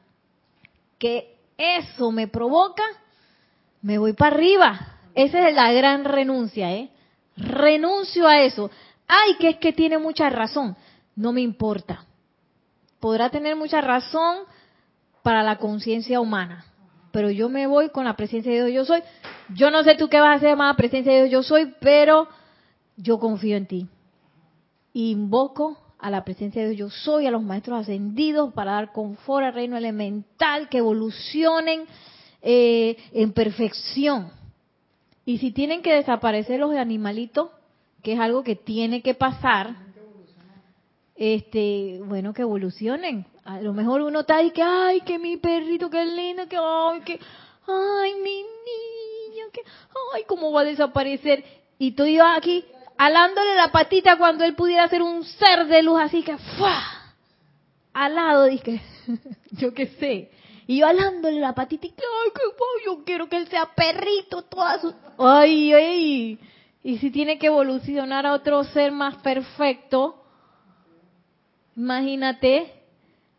[0.99, 2.83] que eso me provoca,
[3.83, 4.97] me voy para arriba.
[5.15, 6.91] Esa es la gran renuncia, ¿eh?
[7.37, 8.71] Renuncio a eso.
[9.07, 10.77] Ay, que es que tiene mucha razón.
[11.15, 12.05] No me importa
[13.01, 14.39] podrá tener mucha razón
[15.23, 16.65] para la conciencia humana,
[17.13, 19.03] pero yo me voy con la presencia de Dios yo soy.
[19.55, 22.29] Yo no sé tú qué vas a hacer más presencia de Dios yo soy, pero
[22.97, 23.87] yo confío en ti.
[24.93, 29.47] Invoco a la presencia de Dios yo soy, a los maestros ascendidos para dar confort
[29.47, 31.85] al reino elemental, que evolucionen
[32.43, 34.31] eh, en perfección.
[35.25, 37.51] Y si tienen que desaparecer los animalitos,
[38.03, 39.77] que es algo que tiene que pasar,
[41.17, 43.27] este, bueno, que evolucionen.
[43.49, 47.01] A lo mejor uno está ahí que, ay, que mi perrito, qué lindo, que, ay,
[47.01, 47.19] que,
[47.67, 49.63] ay, mi niño, que,
[50.15, 51.43] ay, cómo va a desaparecer.
[51.79, 52.63] Y tú ibas aquí
[52.99, 56.83] alándole la patita cuando él pudiera ser un ser de luz así que, ¡fua!
[57.95, 58.83] Al dije,
[59.53, 60.31] yo qué sé.
[60.67, 64.43] Y yo alándole la patita y que, ay, que, yo quiero que él sea perrito,
[64.43, 64.95] toda su...
[65.17, 66.39] Ay, ay.
[66.83, 70.23] Y si tiene que evolucionar a otro ser más perfecto,
[71.79, 72.78] Imagínate.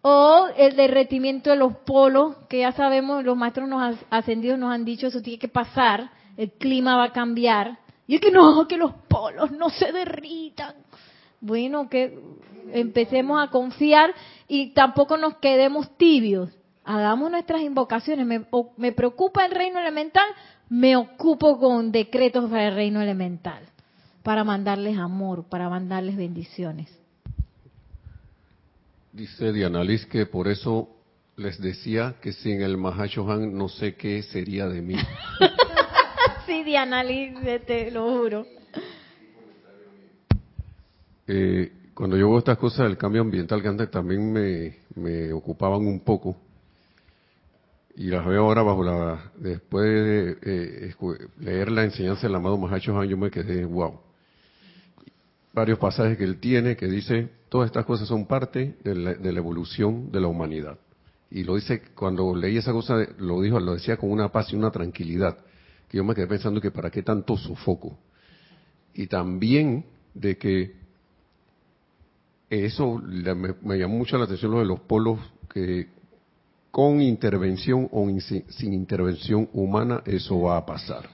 [0.01, 4.85] O el derretimiento de los polos, que ya sabemos, los maestros nos ascendidos nos han
[4.85, 7.79] dicho, eso tiene que pasar, el clima va a cambiar.
[8.07, 10.75] Y es que no, que los polos no se derritan.
[11.41, 12.17] Bueno, que
[12.71, 14.13] empecemos a confiar
[14.47, 16.49] y tampoco nos quedemos tibios.
[16.85, 18.25] Hagamos nuestras invocaciones.
[18.25, 18.45] Me,
[18.77, 20.25] me preocupa el reino elemental,
[20.69, 23.63] me ocupo con decretos para el reino elemental,
[24.23, 26.98] para mandarles amor, para mandarles bendiciones.
[29.11, 30.87] Dice Diana Liz que por eso
[31.35, 34.95] les decía que sin el Mahashohan no sé qué sería de mí.
[36.45, 37.33] sí, Diana Liz,
[37.65, 38.45] te lo juro.
[41.25, 46.01] Eh, cuando yo veo estas cosas del cambio ambiental que antes también me, ocupaban un
[46.01, 46.35] poco,
[47.95, 50.95] y las veo ahora bajo la, después de eh,
[51.39, 53.99] leer la enseñanza del amado Mahashohan, yo me quedé, wow.
[55.51, 60.11] Varios pasajes que él tiene que dice, Todas estas cosas son parte de la, evolución
[60.11, 60.77] de la humanidad.
[61.31, 64.55] Y lo dice, cuando leí esa cosa, lo dijo, lo decía con una paz y
[64.55, 65.37] una tranquilidad,
[65.87, 67.97] que yo me quedé pensando que para qué tanto sofoco.
[68.93, 70.75] Y también de que
[72.49, 75.19] eso me, llamó mucho la atención lo de los polos,
[75.51, 75.87] que
[76.69, 81.09] con intervención o sin intervención humana eso va a pasar.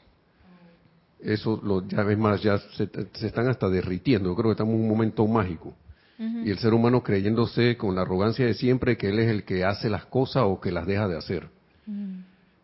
[1.22, 4.30] eso lo, ya ves más, ya se, se están hasta derritiendo.
[4.30, 5.74] Yo creo que estamos en un momento mágico.
[6.18, 9.66] Y el ser humano creyéndose con la arrogancia de siempre que él es el que
[9.66, 11.49] hace las cosas o que las deja de hacer.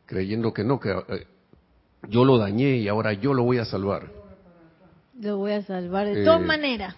[0.05, 1.27] Creyendo que no, que eh,
[2.07, 4.09] yo lo dañé y ahora yo lo voy a salvar.
[5.19, 6.95] Lo voy a salvar de Eh, todas maneras.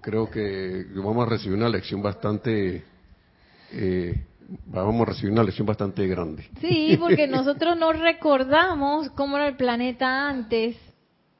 [0.00, 2.84] Creo que vamos a recibir una lección bastante,
[3.72, 4.22] eh,
[4.66, 6.46] vamos a recibir una lección bastante grande.
[6.60, 10.76] Sí, porque nosotros no recordamos cómo era el planeta antes,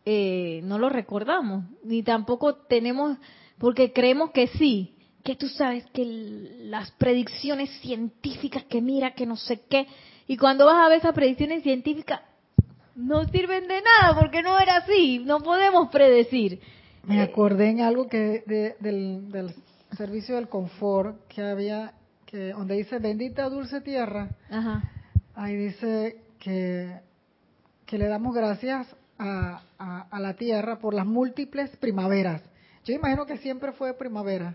[0.06, 3.18] eh, no lo recordamos, ni tampoco tenemos,
[3.64, 9.36] porque creemos que sí, que tú sabes que las predicciones científicas, que mira, que no
[9.38, 9.86] sé qué,
[10.26, 12.20] y cuando vas a ver esas predicciones científicas,
[12.94, 16.60] no sirven de nada, porque no era así, no podemos predecir.
[17.04, 19.54] Me Eh, acordé en algo que de- del, del
[19.96, 21.94] servicio del confort que había,
[22.26, 24.82] que donde dice bendita dulce tierra, Ajá.
[25.36, 27.00] ahí dice que,
[27.86, 32.42] que le damos gracias a, a- a la tierra por las múltiples primaveras.
[32.84, 34.54] Yo imagino que siempre fue primavera,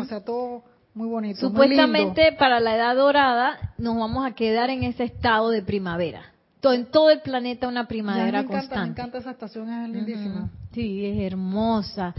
[0.00, 0.64] o sea, todo
[0.94, 1.38] muy bonito.
[1.40, 6.32] muy Supuestamente para la edad dorada nos vamos a quedar en ese estado de primavera.
[6.60, 7.84] To- En todo el planeta una lindo.
[7.84, 8.90] Ya, primavera me encanta, me constante.
[9.00, 10.50] encanta esa estación, es lindísima.
[10.72, 12.14] Sí, es hermosa.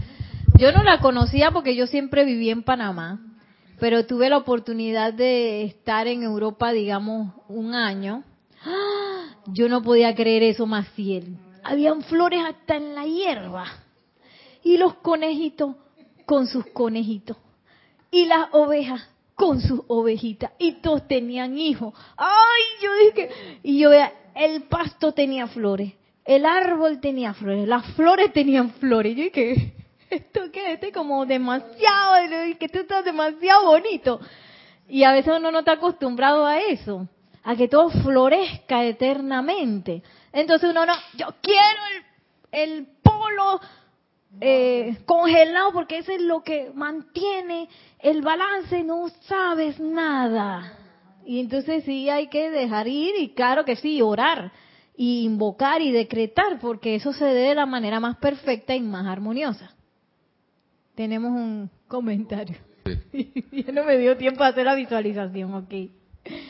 [0.58, 3.20] Yo no la conocía porque yo siempre viví en Panamá,
[3.78, 8.22] pero tuve la oportunidad de estar en Europa, digamos, un año.
[8.64, 9.34] ¡Ah!
[9.46, 11.36] Yo no podía creer eso más fiel.
[11.64, 13.64] Habían flores hasta en la hierba.
[14.62, 15.76] Y los conejitos
[16.26, 17.36] con sus conejitos.
[18.10, 20.52] Y las ovejas con sus ovejitas.
[20.58, 21.94] Y todos tenían hijos.
[22.16, 22.62] ¡Ay!
[22.82, 23.30] Yo dije,
[23.62, 25.92] y yo veía, el pasto tenía flores.
[26.24, 27.66] El árbol tenía flores.
[27.66, 29.16] Las flores tenían flores.
[29.16, 29.74] Yo dije,
[30.10, 30.74] ¿esto qué?
[30.74, 34.20] Esto es como demasiado, que esto está demasiado bonito.
[34.88, 37.08] Y a veces uno no está acostumbrado a eso,
[37.44, 40.02] a que todo florezca eternamente.
[40.32, 41.80] Entonces uno no, yo quiero
[42.52, 43.60] el, el polo
[44.40, 47.68] eh, congelado porque eso es lo que mantiene
[47.98, 50.76] el balance, no sabes nada.
[51.24, 54.52] Y entonces sí hay que dejar ir y claro que sí, orar
[54.96, 59.06] y invocar y decretar porque eso se dé de la manera más perfecta y más
[59.06, 59.74] armoniosa.
[60.94, 62.56] Tenemos un comentario.
[63.52, 65.74] ya no me dio tiempo a hacer la visualización, ok.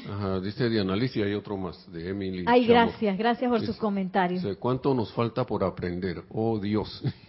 [0.08, 2.44] Ajá, dice Diana Alicia, hay otro más, de Emily.
[2.46, 2.86] Ay, Chamorro.
[2.88, 4.42] gracias, gracias por sus Dice- comentarios.
[4.42, 6.24] Dice, ¿cuánto nos falta por aprender?
[6.30, 7.02] Oh, Dios.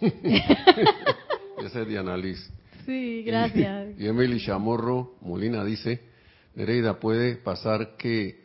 [1.64, 2.50] Esa es Diana Liz.
[2.84, 3.98] Sí, gracias.
[3.98, 6.00] Y Emily Chamorro Molina dice,
[6.56, 8.42] Nereida, puede pasar que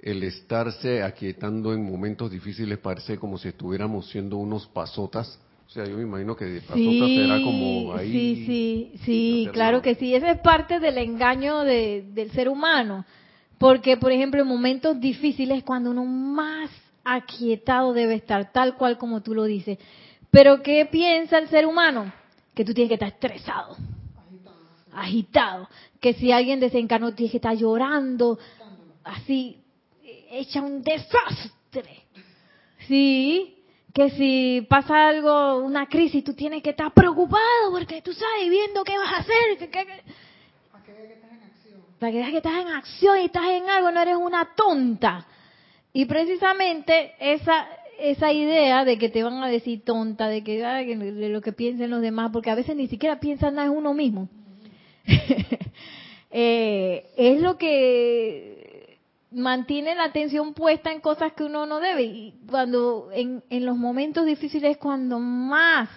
[0.00, 5.40] el estarse aquietando en momentos difíciles parece como si estuviéramos siendo unos pasotas.
[5.66, 6.76] O sea, yo me imagino que de pasotas
[7.08, 8.10] Sí, será como ahí.
[8.12, 10.14] sí, sí, sí, claro que sí.
[10.14, 13.04] Esa es parte del engaño de- del ser humano.
[13.60, 16.70] Porque, por ejemplo, en momentos difíciles, cuando uno más
[17.04, 19.76] aquietado debe estar, tal cual como tú lo dices.
[20.30, 22.10] Pero, ¿qué piensa el ser humano?
[22.54, 23.76] Que tú tienes que estar estresado,
[24.94, 25.68] agitado.
[26.00, 28.38] Que si alguien desencarnó, tienes que estar llorando,
[29.04, 29.58] así,
[30.30, 32.04] hecha un desastre.
[32.88, 33.58] Sí,
[33.92, 38.82] que si pasa algo, una crisis, tú tienes que estar preocupado porque tú sabes viendo
[38.84, 39.68] qué vas a hacer.
[39.68, 40.02] que-
[42.00, 45.26] Para que veas que estás en acción y estás en algo, no eres una tonta.
[45.92, 47.68] Y precisamente esa
[48.00, 51.52] esa idea de que te van a decir tonta, de que que de lo que
[51.52, 54.28] piensen los demás, porque a veces ni siquiera piensan nada en uno mismo.
[56.32, 58.98] Eh, es lo que
[59.32, 62.04] mantiene la atención puesta en cosas que uno no debe.
[62.04, 65.88] Y cuando en, en los momentos difíciles es cuando más,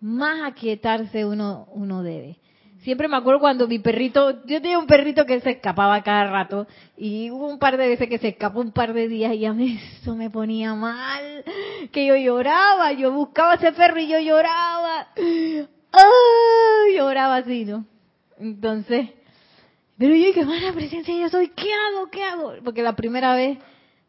[0.00, 2.39] más aquietarse uno, uno debe.
[2.82, 6.66] Siempre me acuerdo cuando mi perrito, yo tenía un perrito que se escapaba cada rato
[6.96, 9.52] y hubo un par de veces que se escapó un par de días y a
[9.52, 11.44] mí eso me ponía mal,
[11.92, 16.96] que yo lloraba, yo buscaba ese perro y yo lloraba, ¡ay!
[16.96, 17.84] lloraba así, ¿no?
[18.38, 19.10] Entonces,
[19.98, 22.10] pero yo dije, la presencia yo soy, ¿qué hago?
[22.10, 22.54] ¿Qué hago?
[22.64, 23.58] Porque la primera vez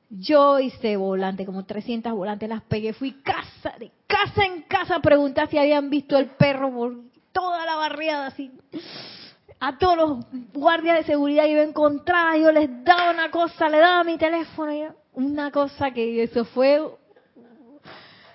[0.10, 5.02] yo hice volante, como 300 volantes, las pegué, fui casa, de casa en casa a
[5.02, 6.72] preguntar si habían visto el perro
[7.32, 8.52] toda la barriada, así.
[9.60, 14.04] A todos los guardias de seguridad yo encontraba, yo les daba una cosa, le daba
[14.04, 16.82] mi teléfono, y una cosa que eso fue.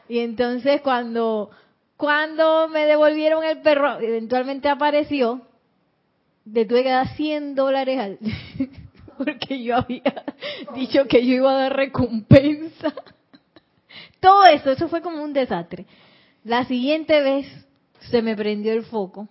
[0.08, 1.50] Y entonces cuando,
[1.96, 5.42] cuando me devolvieron el perro, eventualmente apareció,
[6.44, 8.18] le tuve que dar 100 dólares al
[9.18, 10.24] porque yo había
[10.74, 12.92] dicho que yo iba a dar recompensa.
[14.20, 15.86] Todo eso, eso fue como un desastre.
[16.44, 17.65] La siguiente vez
[18.10, 19.28] se me prendió el foco.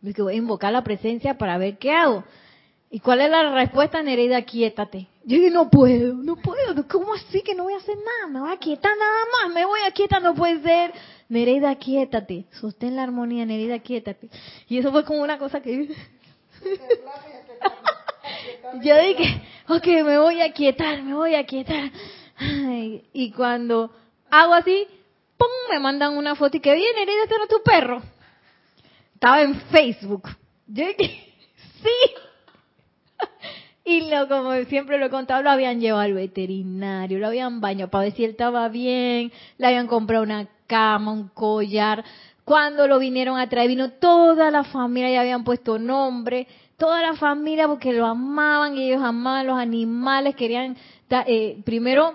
[0.00, 2.24] Dije, voy a invocar la presencia para ver qué hago.
[2.90, 4.40] ¿Y cuál es la respuesta, Nereida?
[4.42, 5.08] Quiétate.
[5.24, 6.88] Yo dije, no puedo, no puedo.
[6.88, 8.32] ¿Cómo así que no voy a hacer nada?
[8.32, 10.92] Me voy a quietar nada más, me voy a quietar, no puede ser.
[11.28, 12.46] Nereida, quiétate.
[12.52, 14.30] Sostén la armonía, Nereida, quiétate.
[14.68, 15.88] Y eso fue como una cosa que...
[18.82, 21.90] Yo dije, ok, me voy a quietar, me voy a quietar.
[23.12, 23.90] y cuando
[24.30, 24.86] hago así,
[25.38, 25.48] ¡pum!
[25.70, 28.02] Me mandan una foto y que viene, Nereida, este no tu perro.
[29.14, 30.28] Estaba en Facebook.
[30.66, 31.34] Yo dije,
[31.82, 32.14] sí.
[33.84, 37.90] Y lo, como siempre lo he contado, lo habían llevado al veterinario, lo habían bañado
[37.90, 42.04] para ver si él estaba bien, le habían comprado una cama, un collar.
[42.44, 47.14] Cuando lo vinieron a traer, vino toda la familia y habían puesto nombre, toda la
[47.14, 50.76] familia porque lo amaban ellos amaban los animales, querían
[51.26, 52.14] eh, primero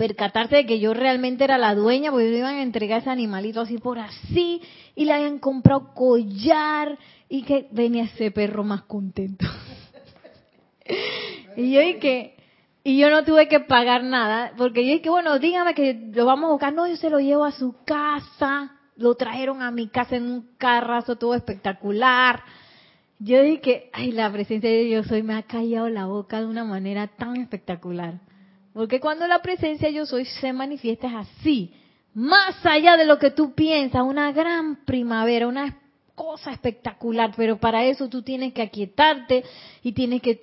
[0.00, 3.60] percatarse de que yo realmente era la dueña, porque me iban a entregar ese animalito
[3.60, 4.62] así por así,
[4.96, 6.98] y le habían comprado collar,
[7.28, 9.44] y que venía ese perro más contento.
[11.58, 12.34] y yo dije,
[12.82, 16.48] y yo no tuve que pagar nada, porque yo dije, bueno, dígame que lo vamos
[16.48, 16.72] a buscar.
[16.72, 20.48] No, yo se lo llevo a su casa, lo trajeron a mi casa en un
[20.56, 22.42] carrazo todo espectacular.
[23.18, 26.64] Yo dije, ay, la presencia de Dios hoy me ha callado la boca de una
[26.64, 28.29] manera tan espectacular.
[28.72, 31.74] Porque cuando la presencia yo soy se manifiesta es así,
[32.14, 35.78] más allá de lo que tú piensas, una gran primavera, una
[36.14, 39.44] cosa espectacular, pero para eso tú tienes que aquietarte
[39.82, 40.38] y tienes que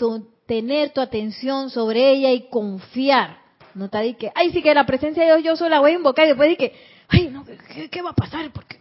[0.45, 3.37] tener tu atención sobre ella y confiar.
[3.75, 5.95] No te que, ay, sí que la presencia de Dios yo soy la voy a
[5.95, 6.73] invocar y después que,
[7.09, 7.45] ay, no,
[7.91, 8.49] ¿qué, va a pasar?
[8.51, 8.77] Porque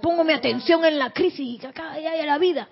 [0.00, 2.68] pongo mi atención en la crisis y acá hay la vida.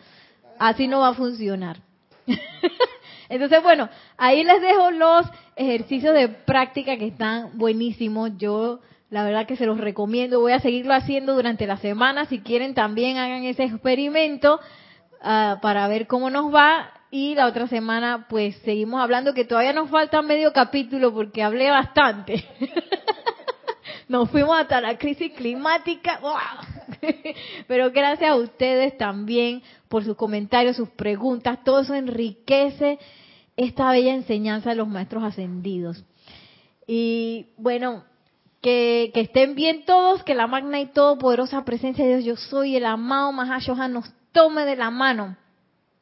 [0.58, 1.78] Así no va a funcionar.
[3.30, 5.24] Entonces, bueno, ahí les dejo los
[5.54, 8.36] ejercicios de práctica que están buenísimos.
[8.36, 10.40] Yo la verdad que se los recomiendo.
[10.40, 12.24] Voy a seguirlo haciendo durante la semana.
[12.24, 14.58] Si quieren, también hagan ese experimento
[15.20, 16.90] uh, para ver cómo nos va.
[17.12, 21.70] Y la otra semana, pues seguimos hablando que todavía nos falta medio capítulo porque hablé
[21.70, 22.44] bastante.
[24.08, 26.20] nos fuimos hasta la crisis climática.
[27.68, 31.62] Pero gracias a ustedes también por sus comentarios, sus preguntas.
[31.62, 32.98] Todo eso enriquece
[33.60, 36.02] esta bella enseñanza de los maestros ascendidos.
[36.86, 38.04] Y bueno,
[38.62, 42.86] que, estén bien todos, que la magna y todopoderosa presencia de Dios, yo soy el
[42.86, 45.36] amado Mahashohan, nos tome de la mano,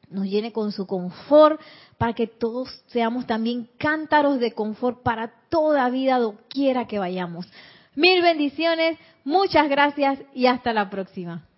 [0.09, 1.59] nos llene con su confort,
[1.97, 7.45] para que todos seamos también cántaros de confort para toda vida, doquiera que vayamos.
[7.93, 11.48] Mil bendiciones, muchas gracias y hasta la próxima.